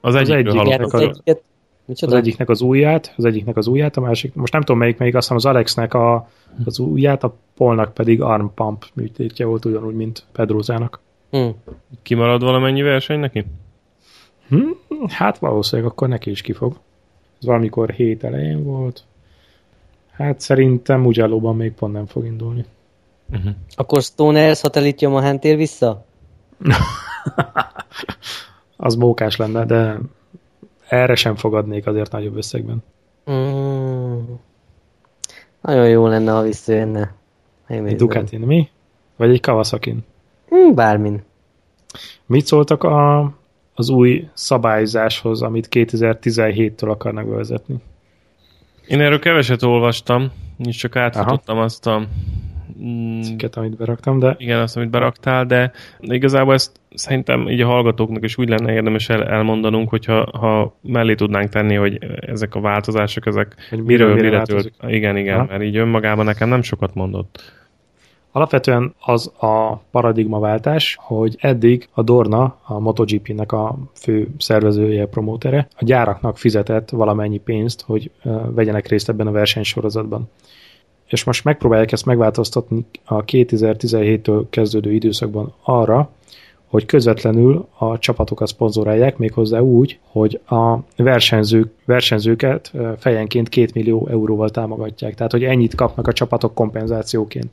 [0.02, 0.94] Az, az egyikről hallottak.
[0.94, 1.44] Az, egyiket,
[2.02, 5.16] az egyiknek az ujját, az egyiknek az ujját, a másik, most nem tudom melyik, melyik,
[5.16, 6.30] azt hiszem az Alexnek a,
[6.66, 11.00] az ujját, a Polnak pedig arm pump műtétje volt ugyanúgy, mint Pedrózának.
[11.32, 11.48] Hm.
[12.02, 13.46] Kimarad valamennyi verseny neki?
[14.48, 14.72] Hm,
[15.08, 16.80] hát valószínűleg akkor neki is kifog.
[17.44, 19.04] Ez valamikor hét elején volt.
[20.12, 22.66] Hát szerintem Mugello-ban még pont nem fog indulni.
[23.32, 23.52] Uh-huh.
[23.76, 26.06] Akkor Stoner szatellitja a tér vissza?
[28.78, 30.00] az mókás lenne, de
[30.88, 32.84] erre sem fogadnék azért nagyobb összegben.
[33.32, 34.20] Mm.
[35.62, 37.14] Nagyon jó lenne, ha visszajönne.
[37.68, 38.70] Egy Ducatin, mi?
[39.16, 39.96] Vagy egy kawasaki
[40.56, 41.24] mm, Bármin.
[42.26, 43.20] Mit szóltak a,
[43.74, 47.76] az új szabályzáshoz, amit 2017-től akarnak vezetni?
[48.88, 52.08] Én erről keveset olvastam, és csak átfutottam azt a
[52.84, 54.36] mm, cikket, amit beraktam, de...
[54.38, 59.10] Igen, azt, amit beraktál, de igazából ezt szerintem így a hallgatóknak is úgy lenne érdemes
[59.10, 64.42] el, elmondanunk, hogyha ha mellé tudnánk tenni, hogy ezek a változások, ezek hogy miről, mire
[64.42, 64.72] tölt.
[64.88, 65.46] Igen, igen, ha?
[65.50, 67.63] mert így önmagában nekem nem sokat mondott.
[68.36, 75.84] Alapvetően az a paradigmaváltás, hogy eddig a Dorna, a MotoGP-nek a fő szervezője, promótere, a
[75.86, 78.12] gyáraknak fizetett valamennyi pénzt, hogy
[78.48, 80.30] vegyenek részt ebben a versenysorozatban.
[81.08, 86.10] És most megpróbálják ezt megváltoztatni a 2017-től kezdődő időszakban arra,
[86.68, 94.50] hogy közvetlenül a csapatokat szponzorálják, méghozzá úgy, hogy a versenyzők, versenyzőket fejenként 2 millió euróval
[94.50, 95.16] támogatják.
[95.16, 97.48] Tehát, hogy ennyit kapnak a csapatok kompenzációként.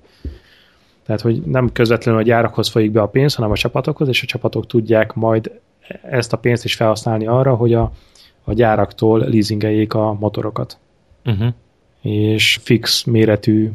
[1.05, 4.27] Tehát, hogy nem közvetlenül a gyárakhoz folyik be a pénz, hanem a csapatokhoz, és a
[4.27, 5.61] csapatok tudják majd
[6.03, 7.93] ezt a pénzt is felhasználni arra, hogy a,
[8.45, 10.79] a gyáraktól leasingeljék a motorokat.
[11.25, 11.53] Uh-huh.
[12.01, 13.71] És fix méretű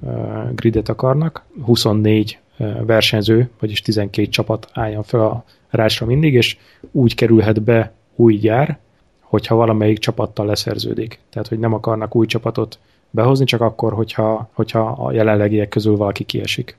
[0.00, 6.56] uh, gridet akarnak, 24 uh, versenyző, vagyis 12 csapat álljon fel a rásra mindig, és
[6.90, 8.78] úgy kerülhet be új gyár,
[9.20, 11.20] hogyha valamelyik csapattal leszerződik.
[11.30, 12.78] Tehát, hogy nem akarnak új csapatot
[13.16, 16.76] behozni, csak akkor, hogyha, hogyha a jelenlegiek közül valaki kiesik.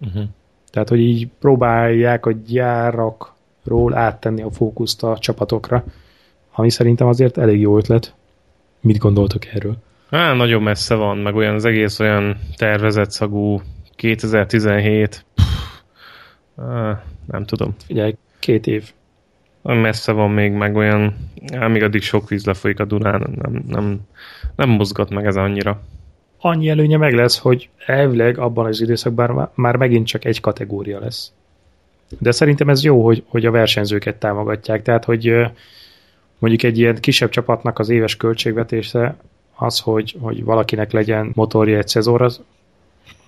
[0.00, 0.22] Uh-huh.
[0.70, 5.84] Tehát, hogy így próbálják a gyárakról áttenni a fókuszt a csapatokra,
[6.52, 8.14] ami szerintem azért elég jó ötlet.
[8.80, 9.76] Mit gondoltok erről?
[10.10, 13.60] Há, nagyon messze van, meg olyan az egész olyan tervezett szagú
[13.96, 15.24] 2017.
[15.34, 15.44] Pff,
[16.56, 17.74] á, nem tudom.
[17.86, 18.92] Figyelj, két év
[19.72, 21.16] messze van még, meg olyan,
[21.52, 24.00] á, még addig sok víz lefolyik a Dunán, nem, nem,
[24.56, 25.80] nem mozgat meg ez annyira.
[26.38, 31.32] Annyi előnye meg lesz, hogy elvileg abban az időszakban már megint csak egy kategória lesz.
[32.18, 35.32] De szerintem ez jó, hogy, hogy a versenyzőket támogatják, tehát hogy
[36.38, 39.16] mondjuk egy ilyen kisebb csapatnak az éves költségvetése
[39.54, 42.40] az, hogy, hogy valakinek legyen motorja egy szezor, az,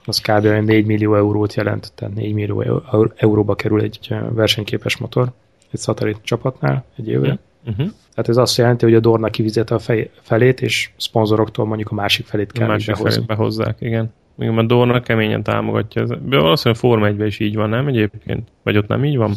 [0.05, 0.47] az kb.
[0.47, 2.83] 4 millió eurót jelent, tehát 4 millió
[3.17, 5.33] euróba kerül egy versenyképes motor
[5.71, 7.39] egy szatellit csapatnál egy évre.
[7.67, 7.87] Uh-huh.
[8.11, 11.95] Tehát ez azt jelenti, hogy a Dorna kivizet a fej, felét, és szponzoroktól mondjuk a
[11.95, 13.11] másik felét kell a másik behozni.
[13.11, 14.13] felét behozzák, igen.
[14.35, 16.03] Még a Dorna keményen támogatja.
[16.03, 16.09] Ez.
[16.23, 18.49] Valószínűleg Forma 1 is így van, nem egyébként?
[18.63, 19.35] Vagy ott nem így van?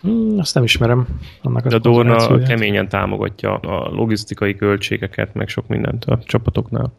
[0.00, 1.06] Hmm, azt nem ismerem.
[1.42, 6.92] Annak De a Dorna keményen támogatja a logisztikai költségeket, meg sok mindent a csapatoknál.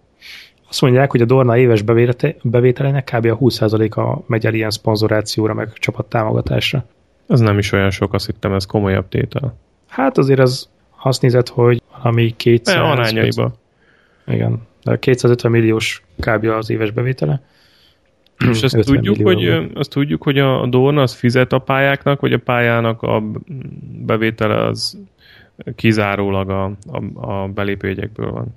[0.69, 1.81] Azt mondják, hogy a Dorna éves
[2.43, 3.25] bevételének kb.
[3.25, 6.85] a 20%-a megy el ilyen szponzorációra, meg csapattámogatásra.
[7.27, 9.55] Ez nem is olyan sok, azt hittem, ez komolyabb tétel.
[9.87, 10.69] Hát azért az
[11.03, 12.75] azt nézett, hogy valami 200...
[12.75, 13.53] Ne, arányaiba.
[14.27, 14.61] Igen.
[14.83, 16.45] De 250 milliós kb.
[16.45, 17.41] az éves bevétele.
[18.49, 22.39] És azt tudjuk, hogy, azt tudjuk, hogy a Dorna az fizet a pályáknak, vagy a
[22.39, 23.23] pályának a
[24.05, 24.97] bevétele az
[25.75, 28.47] kizárólag a, a, a belépőjegyekből van?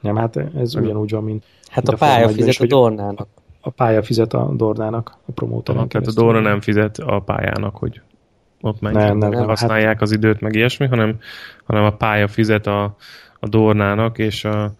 [0.00, 1.44] Nem, hát ez ugyanúgy van, mint...
[1.68, 3.28] Hát a, a pálya fizet a Dornának.
[3.34, 5.88] A, a pálya fizet a Dornának, a promótoron.
[5.88, 8.00] Tehát a Dorna nem fizet a pályának, hogy
[8.60, 10.02] ott meg nem, nem, nem, használják hát...
[10.02, 11.18] az időt, meg ilyesmi, hanem,
[11.64, 12.96] hanem a pálya fizet a,
[13.40, 14.72] a Dornának, és a,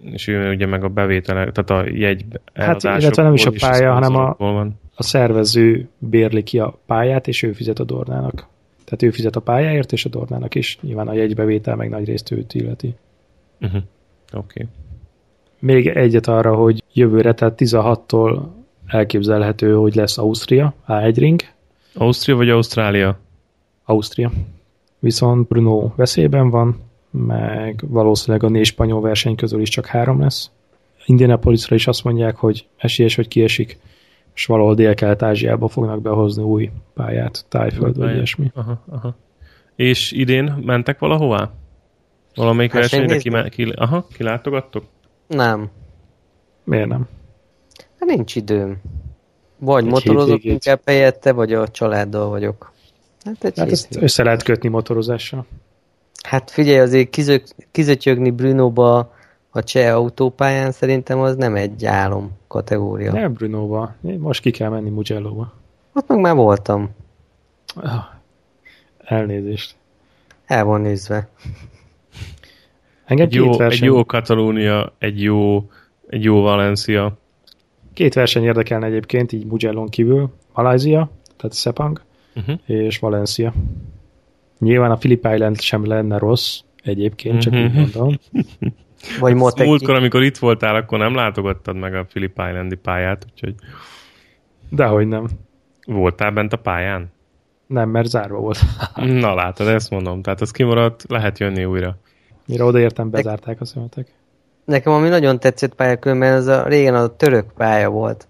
[0.00, 3.92] és ő ugye meg a bevétele, tehát a jegy Hát illetve nem is a pálya,
[3.92, 4.80] hanem a, van.
[4.94, 8.46] a szervező bérli ki a pályát, és ő fizet a Dornának.
[8.84, 10.78] Tehát ő fizet a pályáért, és a Dornának is.
[10.80, 12.94] Nyilván a jegybevétel meg nagy részt őt illeti.
[13.60, 13.82] Uh-huh.
[14.32, 14.62] Oké.
[14.62, 14.66] Okay.
[15.64, 18.40] Még egyet arra, hogy jövőre, tehát 16-tól
[18.86, 21.40] elképzelhető, hogy lesz Ausztria, A1 ring.
[21.94, 23.18] Ausztria vagy Ausztrália?
[23.84, 24.30] Ausztria.
[24.98, 26.76] Viszont Bruno veszélyben van,
[27.10, 30.50] meg valószínűleg a négy spanyol verseny közül is csak három lesz.
[31.06, 33.78] Indianapolisra is azt mondják, hogy esélyes, hogy kiesik,
[34.34, 38.50] és valahol Dél-Kelet-Ázsiába fognak behozni új pályát, Tájföld vagy ilyesmi.
[38.54, 39.16] Aha, aha.
[39.76, 41.50] És idén mentek valahová?
[42.34, 44.84] Valamelyik hát versenyre ki, ki, aha, kilátogattok?
[45.26, 45.70] Nem.
[46.64, 47.08] Miért nem?
[48.00, 48.76] Hát nincs időm.
[49.58, 52.72] Vagy egy motorozok inkább helyette, vagy a családdal vagyok.
[53.24, 55.46] Hát, egy hát ezt össze lehet kötni motorozással.
[56.22, 59.12] Hát figyelj, azért kizök, kizötyögni Brunóba
[59.50, 63.12] a cseh autópályán szerintem az nem egy álom kategória.
[63.12, 63.94] Nem Brunóba.
[64.00, 65.52] Most ki kell menni Mugello-ba.
[65.92, 66.90] Ott meg már voltam.
[67.74, 68.04] Ah,
[68.98, 69.76] elnézést.
[70.46, 71.28] El van nézve.
[73.14, 73.88] Engem egy, jó, verseny...
[73.88, 75.70] egy jó Katalónia, egy jó,
[76.06, 77.18] egy jó Valencia.
[77.92, 80.30] Két verseny érdekelne egyébként, így Mugello kívül.
[80.54, 82.00] Malázia, tehát Sepang,
[82.34, 82.58] uh-huh.
[82.66, 83.52] és Valencia.
[84.58, 87.68] Nyilván a Philip Island sem lenne rossz, egyébként, csak uh-huh.
[87.68, 88.18] úgy mondom.
[89.20, 89.68] Vagy Moteki.
[89.68, 93.54] Múltkor, amikor itt voltál, akkor nem látogattad meg a Philip Islandi pályát, úgyhogy...
[94.70, 95.28] Dehogy nem.
[95.86, 97.12] Voltál bent a pályán?
[97.66, 98.58] Nem, mert zárva volt.
[98.94, 100.22] Na látod, ezt mondom.
[100.22, 101.96] Tehát az kimaradt, lehet jönni újra.
[102.46, 104.06] Mire odaértem, bezárták a szemetek.
[104.64, 108.26] Nekem ami nagyon tetszett pályakülönben, az a régen a török pálya volt.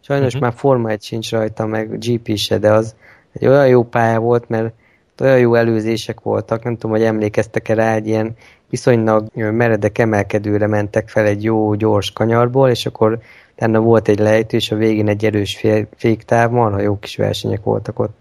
[0.00, 0.42] Sajnos uh-huh.
[0.42, 2.94] már Forma 1 sincs rajta, meg GP se, de az
[3.32, 4.72] egy olyan jó pálya volt, mert
[5.20, 8.36] olyan jó előzések voltak, nem tudom, hogy emlékeztek-e rá, egy ilyen
[8.70, 13.18] viszonylag meredek emelkedőre mentek fel egy jó gyors kanyarból, és akkor
[13.52, 15.64] utána volt egy lejtő, és a végén egy erős
[15.96, 18.16] féktáv, marha jó kis versenyek voltak ott.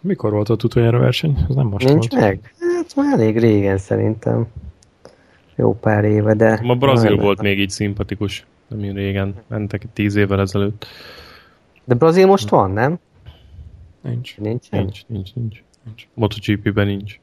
[0.00, 1.44] Mikor volt ott utoljára verseny?
[1.48, 2.22] Ez nem most Nincs volt.
[2.22, 2.54] meg?
[2.76, 4.46] Hát már elég régen szerintem.
[5.56, 6.60] Jó pár éve, de...
[6.62, 9.34] Ma Brazil volt még így szimpatikus, nem régen.
[9.46, 10.86] Mentek tíz évvel ezelőtt.
[11.84, 12.98] De Brazil most van, nem?
[14.00, 14.38] Nincs.
[14.38, 15.34] Nincs, nincs, nincs.
[15.34, 15.62] nincs.
[15.84, 16.08] nincs.
[16.14, 17.20] MotoGP-ben nincs.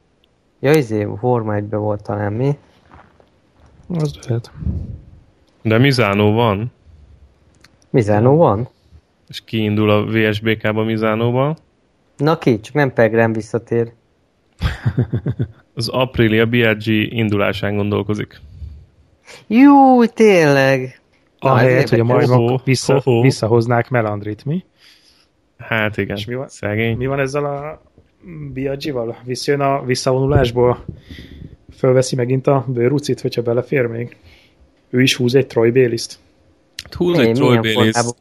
[0.60, 2.58] Ja, izé, Forma 1 volt talán mi?
[3.88, 4.50] Az lehet.
[5.62, 6.72] De Mizánó van.
[7.90, 8.68] Mizánó van?
[9.28, 11.56] És kiindul a VSBK-ba Mizánóba.
[12.16, 13.92] Na ki, csak nem Pegrem visszatér.
[15.74, 18.40] az Aprilia BRG indulásán gondolkozik.
[19.46, 21.00] Jó, tényleg.
[21.38, 24.64] Ahelyett, hogy a majmok vissza, visszahoznák Melandrit, mi?
[25.58, 26.96] Hát igen, És mi van, szegény.
[26.96, 27.82] Mi van ezzel a
[28.52, 29.16] Biaggi-val?
[29.24, 30.84] Visszajön a visszavonulásból?
[31.76, 34.16] Fölveszi megint a bőrucit, hogyha belefér még?
[34.90, 36.18] Ő is húz egy Troy Béliszt?
[36.96, 38.14] Húz egy Troy Béliszt.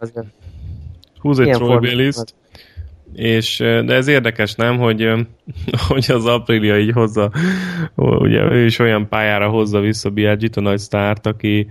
[1.20, 2.36] Húz egy Troy Béliszt.
[3.13, 5.10] És, de ez érdekes, nem, hogy,
[5.88, 7.32] hogy az Aprilia így hozza,
[7.95, 11.67] ugye ő is olyan pályára hozza vissza Biaggi-t, a nagy sztárt, aki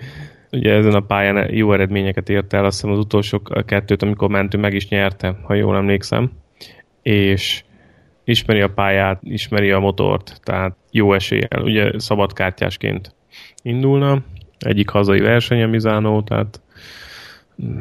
[0.51, 4.59] ugye ezen a pályán jó eredményeket ért el, azt hiszem az utolsó kettőt, amikor mentő
[4.59, 6.31] meg is nyerte, ha jól emlékszem,
[7.03, 7.63] és
[8.25, 13.15] ismeri a pályát, ismeri a motort, tehát jó eséllyel, ugye szabadkártyásként
[13.63, 14.23] indulna,
[14.59, 16.61] egyik hazai verseny a Mizánó, tehát
[17.65, 17.79] mm,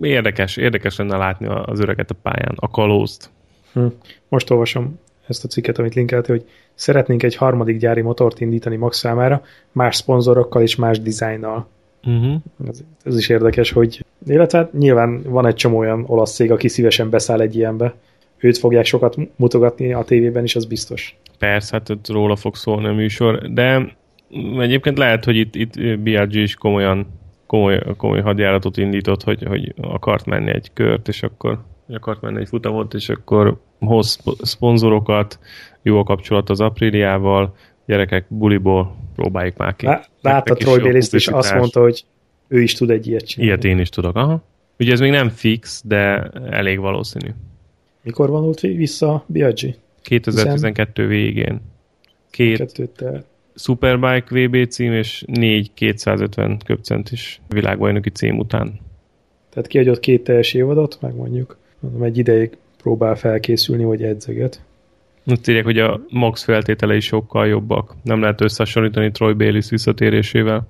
[0.00, 3.30] érdekes, érdekes lenne látni az öreget a pályán, a kalózt.
[3.72, 3.86] Hm.
[4.28, 4.98] Most olvasom
[5.28, 9.96] ezt a cikket, amit linkeltél, hogy szeretnénk egy harmadik gyári motort indítani Max számára, más
[9.96, 11.66] szponzorokkal és más dizájnnal.
[12.04, 12.34] Uh-huh.
[12.68, 17.10] Ez, ez is érdekes, hogy illetve nyilván van egy csomó olyan olasz cég, aki szívesen
[17.10, 17.94] beszáll egy ilyenbe.
[18.38, 21.16] Őt fogják sokat mutogatni a tévében is, az biztos.
[21.38, 23.96] Persze, hát róla fog szólni a műsor, de
[24.58, 27.06] egyébként lehet, hogy itt, itt BRG is komolyan
[27.48, 32.48] komoly, komoly hadjáratot indított, hogy, hogy akart menni egy kört, és akkor akart menni egy
[32.48, 35.38] futamot, és akkor hoz szponzorokat,
[35.82, 37.54] jó a kapcsolat az Apriliával,
[37.86, 39.86] gyerekek buliból próbáljuk már ki.
[40.20, 42.04] Lát a Troy Bayliss is azt mondta, hogy
[42.48, 43.52] ő is tud egy ilyet csinálni.
[43.52, 44.42] Ilyet én is tudok, aha.
[44.78, 47.30] Ugye ez még nem fix, de elég valószínű.
[48.02, 49.74] Mikor vonult vissza Biaggi?
[50.02, 51.18] 2012 Hiszen...
[51.18, 51.60] végén.
[52.30, 52.90] Két,
[53.58, 58.80] Superbike VB cím, és négy 250 köpcentis világbajnoki cím után.
[59.50, 64.62] Tehát kiadott két teljes évadot, meg mondjuk mondom, egy ideig próbál felkészülni, vagy edzeget.
[65.26, 67.94] Azt írják, hogy a max feltételei sokkal jobbak.
[68.02, 70.68] Nem lehet összehasonlítani Troy Bayliss visszatérésével.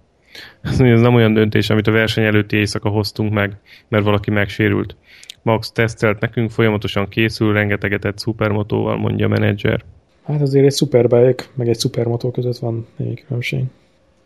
[0.62, 3.57] Ez nem olyan döntés, amit a verseny előtti éjszaka hoztunk meg,
[3.89, 4.97] mert valaki megsérült.
[5.43, 9.84] Max tesztelt nekünk, folyamatosan készül, rengeteget egy szupermotóval, mondja a menedzser.
[10.28, 13.64] Hát azért egy szuperbike, meg egy szupermotó között van némi különbség.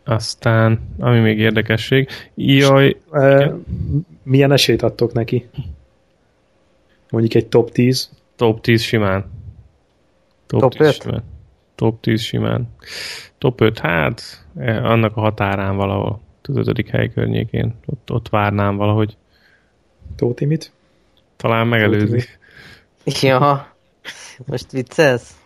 [0.03, 2.97] Aztán, ami még érdekesség, jaj...
[3.11, 3.53] E,
[4.23, 5.49] milyen esélyt adtok neki?
[7.09, 8.09] Mondjuk egy top 10?
[8.35, 9.31] Top 10 simán.
[10.45, 10.93] Top, top 5?
[11.01, 11.23] Simán.
[11.75, 12.69] Top 10 simán.
[13.37, 17.75] Top 5, hát eh, annak a határán valahol, az ötödik hely környékén.
[17.85, 19.17] Ott, ott várnám valahogy.
[20.15, 20.71] Tóti mit?
[21.35, 22.23] Talán megelőzi.
[23.21, 23.73] Ja,
[24.45, 25.41] most viccelsz?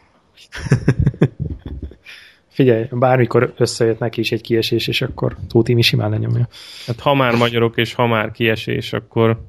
[2.58, 6.48] Figyelj, bármikor összejött neki is egy kiesés, és akkor Tóti mi simán lenyomja.
[6.86, 9.42] Hát ha már magyarok, és ha már kiesés, akkor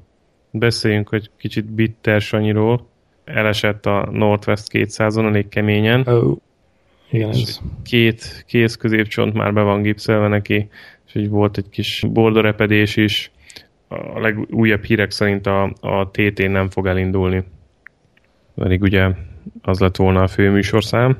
[0.51, 2.87] beszéljünk egy kicsit Bitter Sanyiról.
[3.23, 6.07] Elesett a Northwest 200-on elég keményen.
[6.07, 6.37] Oh.
[7.11, 7.59] Igen, ez.
[7.83, 10.69] Két kéz középcsont már be van gipszelve neki,
[11.07, 13.31] és így volt egy kis bordorepedés is.
[13.87, 17.43] A legújabb hírek szerint a, a TT nem fog elindulni.
[18.59, 19.09] Pedig ugye
[19.61, 21.17] az lett volna a főműsorszám.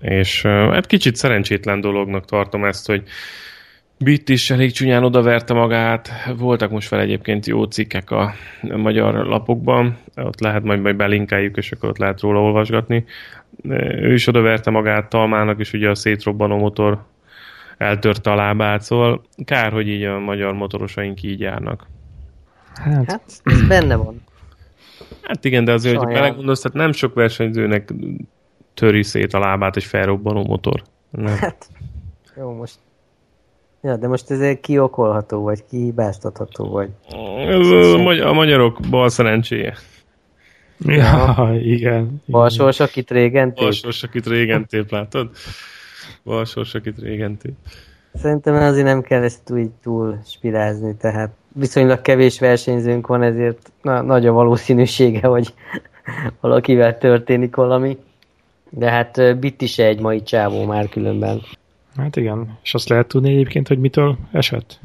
[0.00, 3.02] És hát kicsit szerencsétlen dolognak tartom ezt, hogy
[4.04, 6.08] Bitt is elég csúnyán odaverte magát.
[6.36, 11.72] Voltak most fel egyébként jó cikkek a magyar lapokban, ott lehet majd, majd belinkeljük, és
[11.72, 13.04] akkor ott lehet róla olvasgatni.
[14.00, 17.04] Ő is odaverte magát Talmának, és ugye a szétrobbanó motor
[17.78, 21.86] eltörte a lábát, szóval kár, hogy így a magyar motorosaink így járnak.
[22.74, 24.22] Hát, hát ez benne van.
[25.28, 26.10] Hát igen, de azért, Saján.
[26.10, 27.92] hogy belegondolsz, tehát nem sok versenyzőnek
[28.74, 30.82] töri szét a lábát egy felrobbanó motor.
[31.10, 31.36] Nem.
[31.36, 31.68] Hát,
[32.36, 32.78] jó, most
[33.82, 36.88] Ja, de most ezért kiokolható, vagy kihibáztatható, vagy...
[37.38, 39.74] Ez a, a magyarok bal szerencséje.
[40.78, 42.22] Ja, igen.
[42.26, 43.64] Balsors, akit régen tép.
[43.64, 45.30] Balsors, akit régen tép, látod?
[46.24, 47.54] Balsors, akit régen tép.
[48.14, 54.02] Szerintem azért nem kell ezt túl, túl spirázni, tehát viszonylag kevés versenyzőnk van, ezért na,
[54.02, 55.54] nagy a valószínűsége, hogy
[56.40, 57.98] valakivel történik valami.
[58.70, 61.40] De hát Bitti se egy mai csávó már különben.
[61.96, 64.80] Hát igen, és azt lehet tudni egyébként, hogy mitől esett?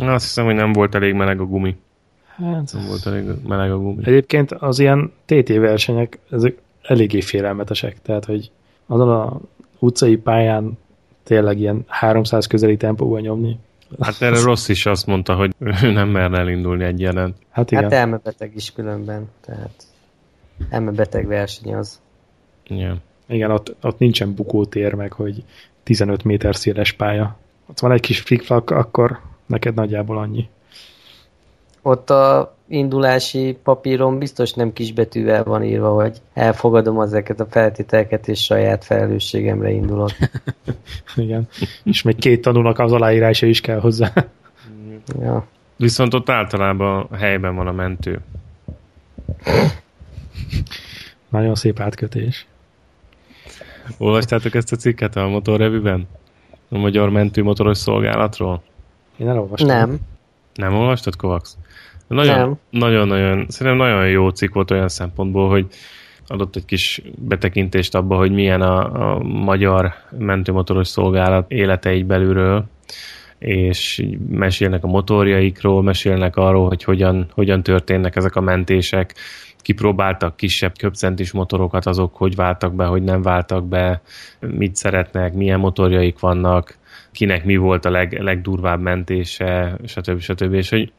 [0.00, 1.76] Azt hiszem, hogy nem volt elég meleg a gumi.
[2.36, 4.02] Hát, nem volt elég meleg a gumi.
[4.04, 8.50] Egyébként az ilyen TT versenyek, ezek eléggé félelmetesek, tehát, hogy
[8.86, 9.40] azon a
[9.78, 10.78] utcai pályán
[11.22, 13.58] tényleg ilyen 300 közeli tempóban nyomni.
[14.00, 17.36] Hát erre rossz is azt mondta, hogy ő nem merne elindulni egy jelent.
[17.50, 17.82] Hát, igen.
[17.82, 19.84] hát elmebeteg is különben, tehát
[20.70, 22.00] elmebeteg verseny az.
[22.66, 22.96] Yeah.
[23.26, 25.44] Igen, ott, ott nincsen bukótér meg, hogy
[25.82, 27.36] 15 méter széles pálya.
[27.66, 30.48] Ott van egy kis flikflak, akkor neked nagyjából annyi.
[31.86, 38.44] Ott a indulási papíron biztos nem kisbetűvel van írva, hogy elfogadom ezeket a feltételeket, és
[38.44, 40.10] saját felelősségemre indulok.
[41.16, 41.48] Igen.
[41.82, 44.12] És még két tanulnak az aláírása is kell hozzá.
[45.20, 45.46] ja.
[45.76, 48.20] Viszont ott általában a helyben van a mentő.
[51.28, 52.46] Nagyon szép átkötés.
[53.98, 56.08] Olvastátok ezt a cikket a motorrevűben?
[56.68, 58.62] A Magyar Mentő Motoros Szolgálatról?
[59.16, 59.68] Én elolvastam.
[59.68, 59.98] Nem.
[60.54, 61.48] Nem olvastad, Kovacs?
[62.06, 62.54] Nagyon, Nem.
[62.70, 65.66] nagyon, nagyon, szerintem nagyon jó cikk volt olyan szempontból, hogy
[66.26, 72.64] adott egy kis betekintést abba, hogy milyen a, a magyar mentőmotoros szolgálat élete így belülről,
[73.38, 79.14] és mesélnek a motorjaikról, mesélnek arról, hogy hogyan, hogyan történnek ezek a mentések,
[79.62, 84.02] kipróbáltak kisebb köpcentis motorokat, azok hogy váltak be, hogy nem váltak be,
[84.40, 86.78] mit szeretnek, milyen motorjaik vannak,
[87.14, 90.20] kinek mi volt a leg, legdurvább mentése, stb.
[90.20, 90.52] stb.
[90.52, 90.92] És hogy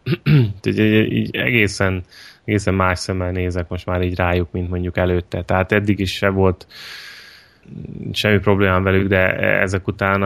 [1.10, 2.04] így egészen,
[2.44, 5.44] egészen más szemmel nézek most már így rájuk, mint mondjuk előtte.
[5.44, 6.68] Tehát eddig is se volt
[8.12, 10.22] semmi problémám velük, de ezek után,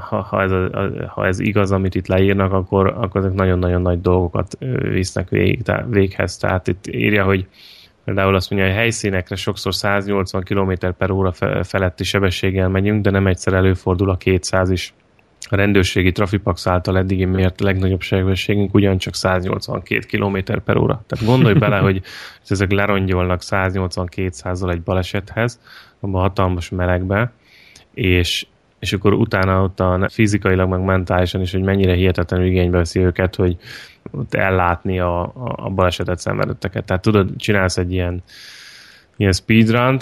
[0.00, 0.50] ha, ha, ez,
[1.06, 5.86] ha ez igaz, amit itt leírnak, akkor, akkor ezek nagyon-nagyon nagy dolgokat visznek végig, tehát,
[5.88, 6.36] véghez.
[6.36, 7.46] Tehát itt írja, hogy
[8.08, 11.32] Például azt mondja, hogy helyszínekre sokszor 180 km per óra
[11.62, 14.94] feletti sebességgel megyünk, de nem egyszer előfordul a 200 is.
[15.50, 21.04] A rendőrségi Trafipax által eddigi mért legnagyobb sebességünk ugyancsak 182 km per óra.
[21.06, 22.02] Tehát gondolj bele, hogy
[22.48, 25.60] ezek lerongyolnak 182-100-zal egy balesethez,
[26.00, 27.32] abban a hatalmas melegbe,
[27.94, 28.46] és
[28.78, 33.34] és akkor utána ott a fizikailag, meg mentálisan is, hogy mennyire hihetetlenül igénybe veszi őket,
[33.34, 33.56] hogy
[34.10, 36.84] ott ellátni a, a balesetet szenvedetteket.
[36.84, 38.22] Tehát tudod, csinálsz egy ilyen,
[39.16, 39.98] ilyen speedrun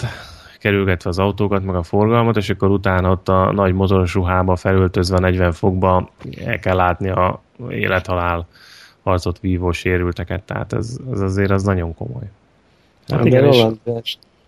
[0.59, 5.19] kerülgetve az autókat, meg a forgalmat, és akkor utána ott a nagy motoros ruhába felöltözve
[5.19, 6.09] 40 fokba
[6.45, 8.47] el kell látni a élethalál
[9.03, 12.29] harcot vívó sérülteket, tehát ez, ez azért az nagyon komoly.
[13.07, 13.77] Hát, igen, de Roland,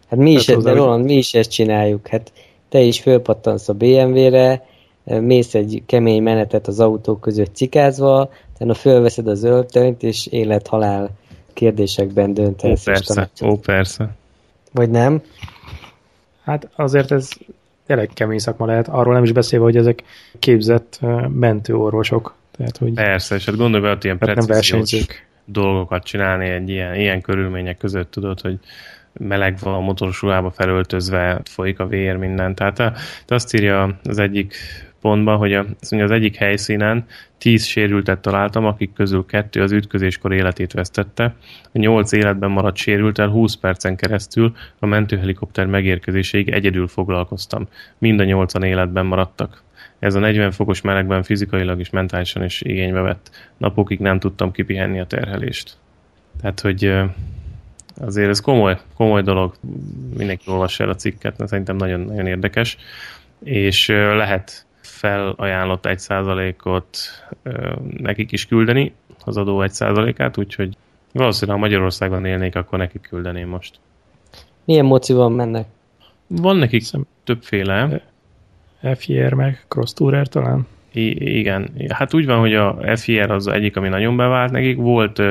[0.10, 2.08] hát mi is, de Roland, mi is ezt csináljuk.
[2.08, 2.32] Hát
[2.70, 4.66] te is fölpattansz a BMW-re,
[5.04, 11.10] mész egy kemény menetet az autók között cikázva, utána fölveszed a zöldtönyt, és élet-halál
[11.54, 12.88] kérdésekben döntesz.
[12.88, 14.16] Ó, persze, ó, persze.
[14.72, 15.22] Vagy nem?
[16.50, 17.30] Hát azért ez
[17.86, 20.04] tényleg kemény szakma lehet, arról nem is beszélve, hogy ezek
[20.40, 21.00] képzett
[21.34, 22.36] mentőorvosok.
[22.58, 25.06] Tehát, hogy Persze, és hát gondolj be, hogy ilyen precíziós
[25.46, 28.60] dolgokat csinálni egy ilyen, ilyen körülmények között, tudod, hogy
[29.14, 32.56] meleg van a motoros ruhába felöltözve, folyik a vér, minden.
[32.56, 32.76] Tehát
[33.26, 34.56] te azt írja az egyik
[35.02, 37.06] pontban, hogy a, az egyik helyszínen
[37.38, 41.36] tíz sérültet találtam, akik közül kettő az ütközéskor életét vesztette.
[41.64, 47.68] A nyolc életben maradt sérültel 20 percen keresztül a mentőhelikopter megérkezéséig egyedül foglalkoztam.
[47.98, 49.64] Mind a nyolcan életben maradtak.
[50.00, 53.52] Ez a 40 fokos melegben fizikailag és mentálisan is igénybe vett.
[53.58, 55.78] Napokig nem tudtam kipihenni a terhelést.
[56.42, 56.94] Tehát, hogy
[58.02, 59.56] azért ez komoly, komoly dolog.
[60.18, 62.78] Mindenki olvassa el a cikket, mert szerintem nagyon, nagyon érdekes.
[63.44, 64.66] És lehet
[65.00, 66.98] felajánlott egy százalékot
[67.98, 68.94] nekik is küldeni,
[69.26, 70.78] az adó egy százalékát, úgyhogy
[71.14, 73.80] valószínűleg ha Magyarországon élnék, akkor nekik küldeném most.
[74.66, 75.66] Milyen van mennek?
[76.28, 77.06] Van nekik Szem...
[77.24, 78.02] többféle.
[78.96, 80.68] FIR meg Cross Tourer talán?
[80.92, 81.72] I- igen.
[81.90, 84.78] Hát úgy van, hogy a FIR az egyik, ami nagyon bevált nekik.
[84.78, 85.22] Volt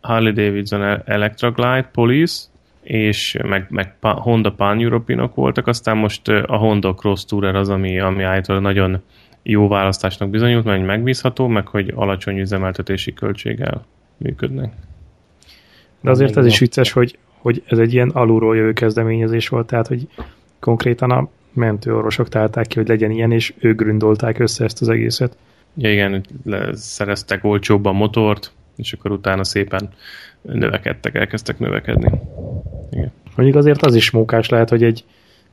[0.00, 2.44] Harley Davidson Electra Glide Police,
[2.84, 8.00] és meg, meg Honda Pan european voltak, aztán most a Honda Cross Tourer az, ami,
[8.00, 9.02] ami által nagyon
[9.42, 13.84] jó választásnak bizonyult, mert megbízható, meg hogy alacsony üzemeltetési költséggel
[14.16, 14.72] működnek.
[16.00, 19.86] De azért ez is vicces, hogy, hogy ez egy ilyen alulról jövő kezdeményezés volt, tehát
[19.86, 20.08] hogy
[20.58, 25.36] konkrétan a mentőorvosok találták ki, hogy legyen ilyen, és ők gründolták össze ezt az egészet.
[25.76, 26.24] Ja, igen,
[26.72, 29.88] szereztek olcsóbban motort, és akkor utána szépen
[30.52, 32.10] növekedtek, elkezdtek növekedni.
[32.90, 33.12] Igen.
[33.36, 35.04] Mondjuk azért az is mókás lehet, hogy egy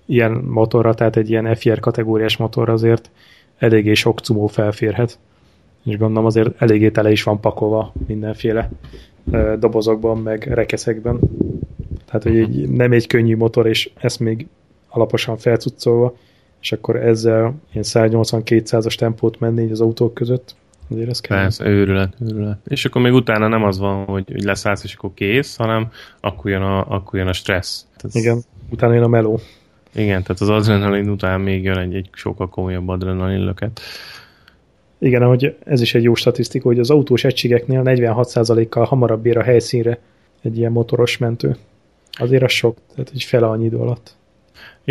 [0.05, 3.09] ilyen motorra, tehát egy ilyen FR kategóriás motor azért
[3.57, 5.19] eléggé sok cumó felférhet.
[5.83, 8.69] És gondolom azért eléggé tele is van pakolva mindenféle
[9.59, 11.19] dobozokban, meg rekeszekben.
[12.05, 14.47] Tehát, hogy egy, nem egy könnyű motor, és ezt még
[14.89, 16.15] alaposan felcuccolva,
[16.61, 20.55] és akkor ezzel ilyen 180-200-as tempót menni az autók között,
[20.91, 21.37] azért ez kell.
[21.37, 22.57] Persze, őrület, őrület.
[22.67, 26.51] És akkor még utána nem az van, hogy, hogy leszállsz, és akkor kész, hanem akkor
[26.51, 27.85] jön a, akkor jön a stressz.
[27.97, 29.39] Tehát Igen, utána jön a meló.
[29.93, 33.81] Igen, tehát az adrenalin után még jön egy, egy sokkal komolyabb adrenalin löket.
[34.99, 39.43] Igen, ahogy ez is egy jó statisztika, hogy az autós egységeknél 46%-kal hamarabb ér a
[39.43, 39.99] helyszínre
[40.41, 41.55] egy ilyen motoros mentő.
[42.11, 44.15] Azért az sok, tehát egy fele annyi idő alatt.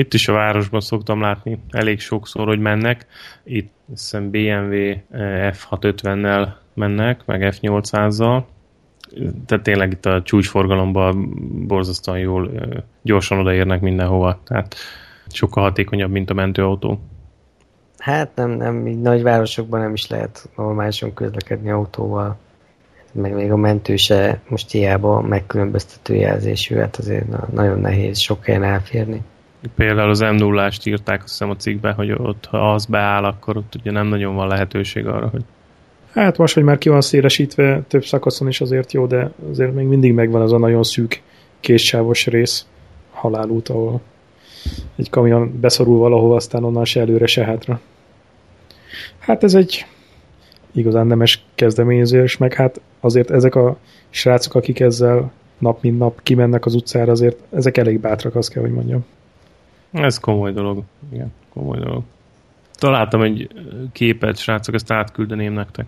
[0.01, 3.07] Itt is a városban szoktam látni elég sokszor, hogy mennek.
[3.45, 4.95] Itt hiszem BMW
[5.53, 8.43] F650-nel mennek, meg F800-zal.
[9.47, 11.35] Tehát tényleg itt a csúcsforgalomban
[11.67, 12.51] borzasztóan jól,
[13.03, 14.41] gyorsan odaérnek mindenhova.
[14.45, 14.75] Tehát
[15.29, 17.01] sokkal hatékonyabb, mint a mentőautó.
[17.99, 22.39] Hát nem, nem, így nagyvárosokban nem is lehet normálisan közlekedni autóval.
[23.13, 28.63] Meg még a mentő se most hiába megkülönböztető jelzésű, hát azért nagyon nehéz sok helyen
[28.63, 29.23] elférni.
[29.77, 33.57] Például az m 0 írták azt hiszem a cikkben, hogy ott, ha az beáll, akkor
[33.57, 35.43] ott ugye nem nagyon van lehetőség arra, hogy
[36.13, 39.87] Hát most, hogy már ki van szélesítve több szakaszon is azért jó, de azért még
[39.87, 41.23] mindig megvan az a nagyon szűk
[41.61, 42.67] késsávos rész,
[43.11, 44.01] halálút, ahol
[44.97, 47.81] egy kamion beszorul valahova, aztán onnan se előre, se hátra.
[49.19, 49.87] Hát ez egy
[50.73, 53.77] igazán nemes kezdeményezés, meg hát azért ezek a
[54.11, 58.63] srácok, akik ezzel nap mint nap kimennek az utcára, azért ezek elég bátrak, azt kell,
[58.63, 59.05] hogy mondjam.
[59.93, 60.83] Ez komoly dolog.
[61.13, 62.03] Igen, komoly dolog.
[62.73, 63.49] Találtam egy
[63.93, 65.87] képet, srácok, ezt átküldeném nektek.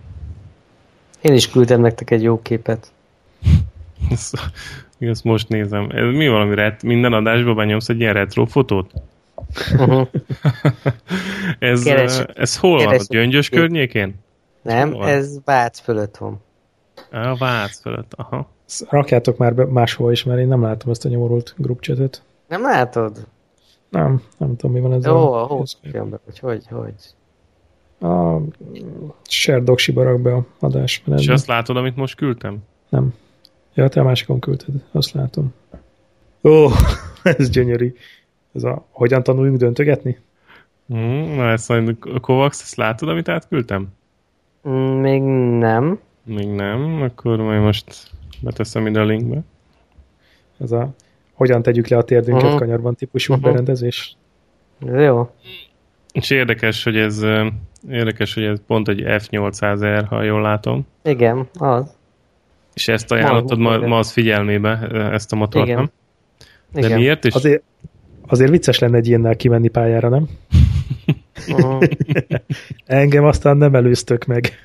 [1.21, 2.91] Én is küldtem nektek egy jó képet.
[4.11, 4.37] ezt,
[4.99, 5.89] ezt most nézem.
[5.89, 8.91] Ez mi valami ret, minden adásban benyomsz egy ilyen retro fotót?
[9.73, 10.07] Uh-huh.
[11.59, 13.05] ez, Keres, ez hol keres, van?
[13.09, 13.59] A gyöngyös én.
[13.59, 14.15] környékén?
[14.61, 15.07] Nem, van?
[15.07, 16.41] ez Vác fölött van.
[17.11, 18.49] A Vác fölött, aha.
[18.89, 22.23] Rakjátok már be máshol is, mert én nem látom ezt a nyomorult groupchatet.
[22.47, 23.27] Nem látod?
[23.93, 25.05] Nem, nem tudom, mi van ez.
[25.05, 26.93] Jó, a hófilmben, hogy hogy, hogy.
[28.09, 28.41] A
[29.27, 31.03] Sherdoksi barakbe a adás.
[31.17, 32.57] És azt látod, amit most küldtem?
[32.89, 33.13] Nem.
[33.73, 35.53] Ja, te a másikon küldted, azt látom.
[36.43, 36.67] Ó,
[37.23, 37.95] ez gyönyörű.
[38.53, 40.19] Ez a, hogyan tanuljunk döntögetni?
[40.93, 41.83] Mm, na, ezt a
[42.21, 43.87] Kovacs, ezt látod, amit átküldtem?
[44.69, 45.21] Mm, még
[45.59, 45.99] nem.
[46.23, 49.41] Még nem, akkor majd most beteszem ide a linkbe.
[50.59, 50.93] Ez a
[51.33, 52.57] hogyan tegyük le a térdünket Mhm.
[52.57, 53.41] kanyarban típusú Mhm.
[53.43, 54.15] berendezés.
[54.87, 55.29] Ez jó.
[56.11, 57.21] És érdekes, hogy ez
[57.89, 60.87] érdekes, hogy ez pont egy F800R, ha jól látom.
[61.03, 61.95] Igen, az.
[62.73, 65.77] És ezt ajánlottad ma, ma az figyelmébe, ezt a motort, Igen.
[65.77, 65.91] nem?
[66.71, 66.99] De Igen.
[66.99, 67.33] miért is?
[67.33, 67.63] Azért,
[68.27, 70.27] azért vicces lenne egy ilyennel kimenni pályára, nem?
[71.47, 71.83] Mhm.
[72.85, 74.51] Engem aztán nem előztök meg.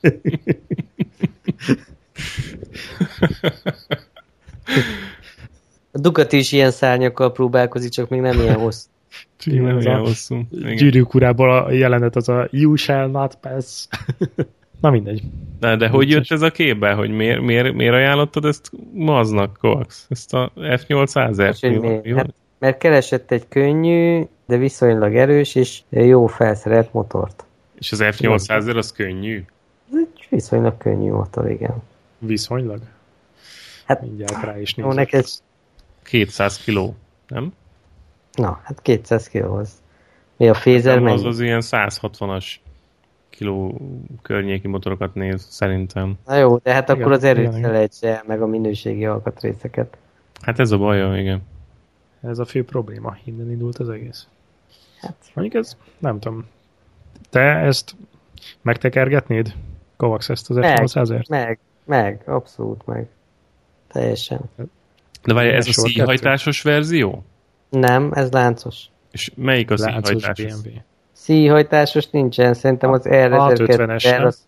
[5.92, 8.88] A Ducati is ilyen szárnyakkal próbálkozik, csak még nem ilyen hosszú.
[9.44, 10.40] Igen, nem ilyen a hosszú.
[10.50, 13.86] Gyűrűk urából a jelenet az a You shall not pass.
[14.80, 15.22] Na mindegy.
[15.60, 19.94] De, de hogy jött ez a képbe, hogy miért, miért, miért ajánlottad ezt maznak, Kovacs?
[20.08, 21.46] Ezt a F800-et?
[21.46, 22.16] Most, hogy miért?
[22.16, 27.44] Hát, mert keresett egy könnyű, de viszonylag erős és jó felszerelt motort.
[27.78, 29.44] És az F800 az könnyű?
[29.92, 31.74] Ez egy viszonylag könnyű motor, igen.
[32.18, 32.80] Viszonylag.
[33.84, 34.98] Hát, Mindjárt rá is jó, nézek.
[35.12, 35.26] neked,
[36.10, 36.94] 200 kiló,
[37.28, 37.52] nem?
[38.32, 39.70] na, hát 200 kilóhoz.
[40.36, 41.26] Mi a fézer az mennyi?
[41.26, 42.54] az ilyen 160-as
[43.30, 43.80] kiló
[44.22, 46.18] környéki motorokat néz, szerintem.
[46.26, 47.70] Na jó, de hát Igen, akkor az erőt igen, igen.
[47.70, 49.96] felejts el, meg a minőségi alkatrészeket.
[50.42, 51.42] Hát ez a baja, igen.
[52.22, 53.16] Ez a fő probléma.
[53.24, 54.26] Innen indult az egész.
[55.00, 56.46] Hát, Mondjuk ez, nem tudom.
[57.30, 57.96] Te ezt
[58.62, 59.54] megtekergetnéd?
[59.96, 60.78] Kovacs ezt az Meg.
[60.82, 61.28] F800-ért?
[61.28, 63.08] meg, meg, abszolút meg.
[63.88, 64.40] Teljesen.
[65.24, 67.24] De várj, ez a Sor szíhajtásos verzió?
[67.68, 68.84] Nem, ez láncos.
[69.10, 70.60] És melyik a Láncos szíhajtásos?
[70.60, 70.70] BMW.
[71.12, 74.24] Szíjhajtásos nincsen, szerintem az A650-es, R1002 nem?
[74.24, 74.46] az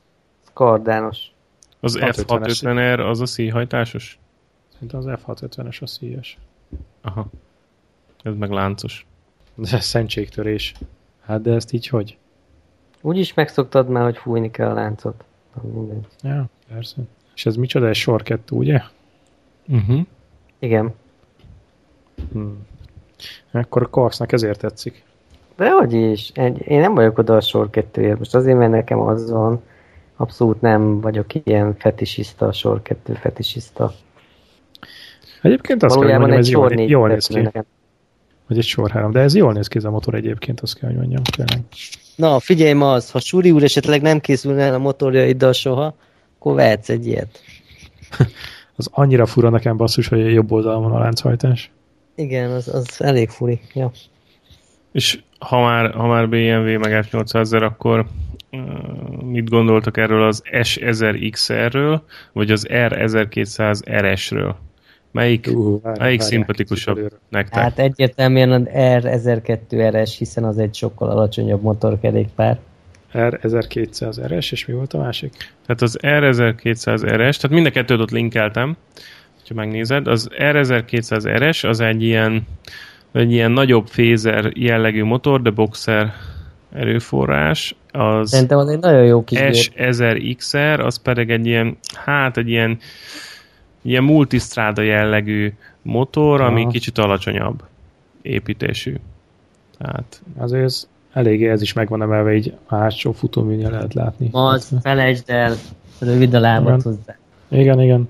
[0.52, 1.18] kardános.
[1.80, 2.24] Az 650-es.
[2.26, 4.18] F650R az a szíhajtásos?
[4.72, 6.38] Szerintem az F650-es a szíjas.
[7.00, 7.26] Aha.
[8.22, 9.06] Ez meg láncos.
[9.54, 10.74] De ez szentségtörés.
[11.26, 12.16] Hát de ezt így hogy?
[13.00, 15.24] Úgyis megszoktad már, hogy fújni kell a láncot.
[16.22, 16.96] Ja, persze.
[17.34, 17.88] És ez micsoda?
[17.88, 18.80] Ez sor kettő, ugye?
[19.68, 20.00] Uh-huh.
[20.62, 20.94] Igen.
[22.32, 22.66] Hmm.
[23.50, 25.02] Akkor a Kovacsnak ezért tetszik.
[25.56, 28.18] De hogy is, egy, én nem vagyok oda a sor kettőért.
[28.18, 29.62] Most azért, mert nekem az van,
[30.16, 33.94] abszolút nem vagyok ilyen fetisista, a sor kettő fetisista.
[35.42, 37.40] Egyébként azt kell, hogy Valójában mondjam, egy ez jól, jól néz ki.
[37.40, 37.64] nekem.
[38.46, 39.10] Vagy egy sor három.
[39.10, 41.22] De ez jól néz ki ez a motor egyébként, azt kell, hogy mondjam.
[41.22, 41.64] Tényleg.
[42.16, 45.94] Na, figyelj ma az, ha Suri úr esetleg nem készülne el a motorjaiddal soha,
[46.38, 47.40] akkor vehetsz egy ilyet.
[48.82, 51.70] Az annyira fura nekem basszus, hogy a jobb oldalon van a lánchajtás.
[52.14, 53.60] Igen, az, az elég furi.
[53.74, 53.90] Ja.
[54.92, 58.06] És ha már, ha már BMW meg F800-er, akkor
[58.52, 62.00] uh, mit gondoltak erről az S1000XR-ről,
[62.32, 64.54] vagy az R1200RS-ről?
[65.10, 67.16] Melyik, Uh, várj, melyik várjál, szimpatikusabb előre.
[67.28, 67.62] nektek?
[67.62, 72.58] Hát egyértelműen az R1002RS, hiszen az egy sokkal alacsonyabb motorkerékpár.
[73.12, 75.32] R1200 RS, és mi volt a másik?
[75.66, 78.76] Tehát az R1200RS, tehát mind a kettőt ott linkeltem,
[79.48, 82.46] ha megnézed, az R1200RS az egy ilyen,
[83.12, 86.12] egy ilyen nagyobb fézer jellegű motor, de boxer
[86.72, 89.72] erőforrás, az Szerintem az egy nagyon jó kis gép.
[89.76, 92.78] S1000XR, az pedig egy ilyen, hát egy ilyen,
[93.82, 95.52] ilyen multistrada jellegű
[95.82, 96.70] motor, ami Aha.
[96.70, 97.62] kicsit alacsonyabb
[98.22, 98.94] építésű.
[99.78, 104.28] Tehát Azért ez eléggé ez is megvan emelve, így a hátsó futóműnél lehet látni.
[104.32, 105.54] Az, felejtsd el,
[106.00, 106.80] rövid a lábat Igen.
[106.82, 107.16] hozzá.
[107.48, 108.08] Igen, igen.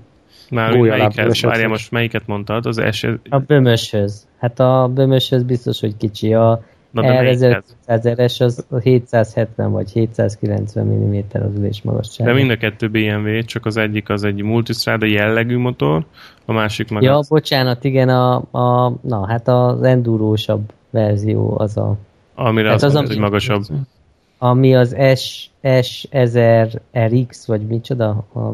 [0.49, 1.35] már esetleg.
[1.41, 2.65] várjál most melyiket mondtad?
[2.65, 4.27] Az S, A bömöshöz.
[4.39, 6.33] Hát a bömöshöz biztos, hogy kicsi.
[6.33, 7.63] A na de melyiket?
[7.87, 12.27] R1200-es az 770 vagy 790 mm az ülés magasság.
[12.27, 16.05] De mind a kettő BMW, csak az egyik az egy multistrada jellegű motor,
[16.45, 21.77] a másik meg Ja, az, bocsánat, igen, a, a, na, hát az endurósabb verzió az
[21.77, 21.97] a,
[22.35, 23.63] amire hát az, mondod, ami- hogy magasabb.
[24.37, 28.09] ami az S, S1000RX, vagy micsoda?
[28.33, 28.53] A,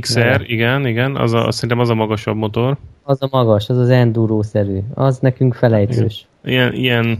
[0.00, 2.76] XR, igen, igen, az a, azt szerintem az a magasabb motor.
[3.02, 4.78] az a magas, az az enduro-szerű.
[4.94, 6.26] Az nekünk felejtős.
[6.44, 7.18] Ilyen, ilyen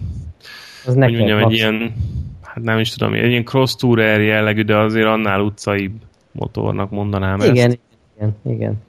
[0.86, 1.94] Az hogy mondjam, egy ilyen,
[2.42, 5.90] hát nem is tudom, egy ilyen cross tourer jellegű, de azért annál utcai
[6.32, 7.78] motornak mondanám Igen, ezt.
[8.16, 8.82] igen, igen.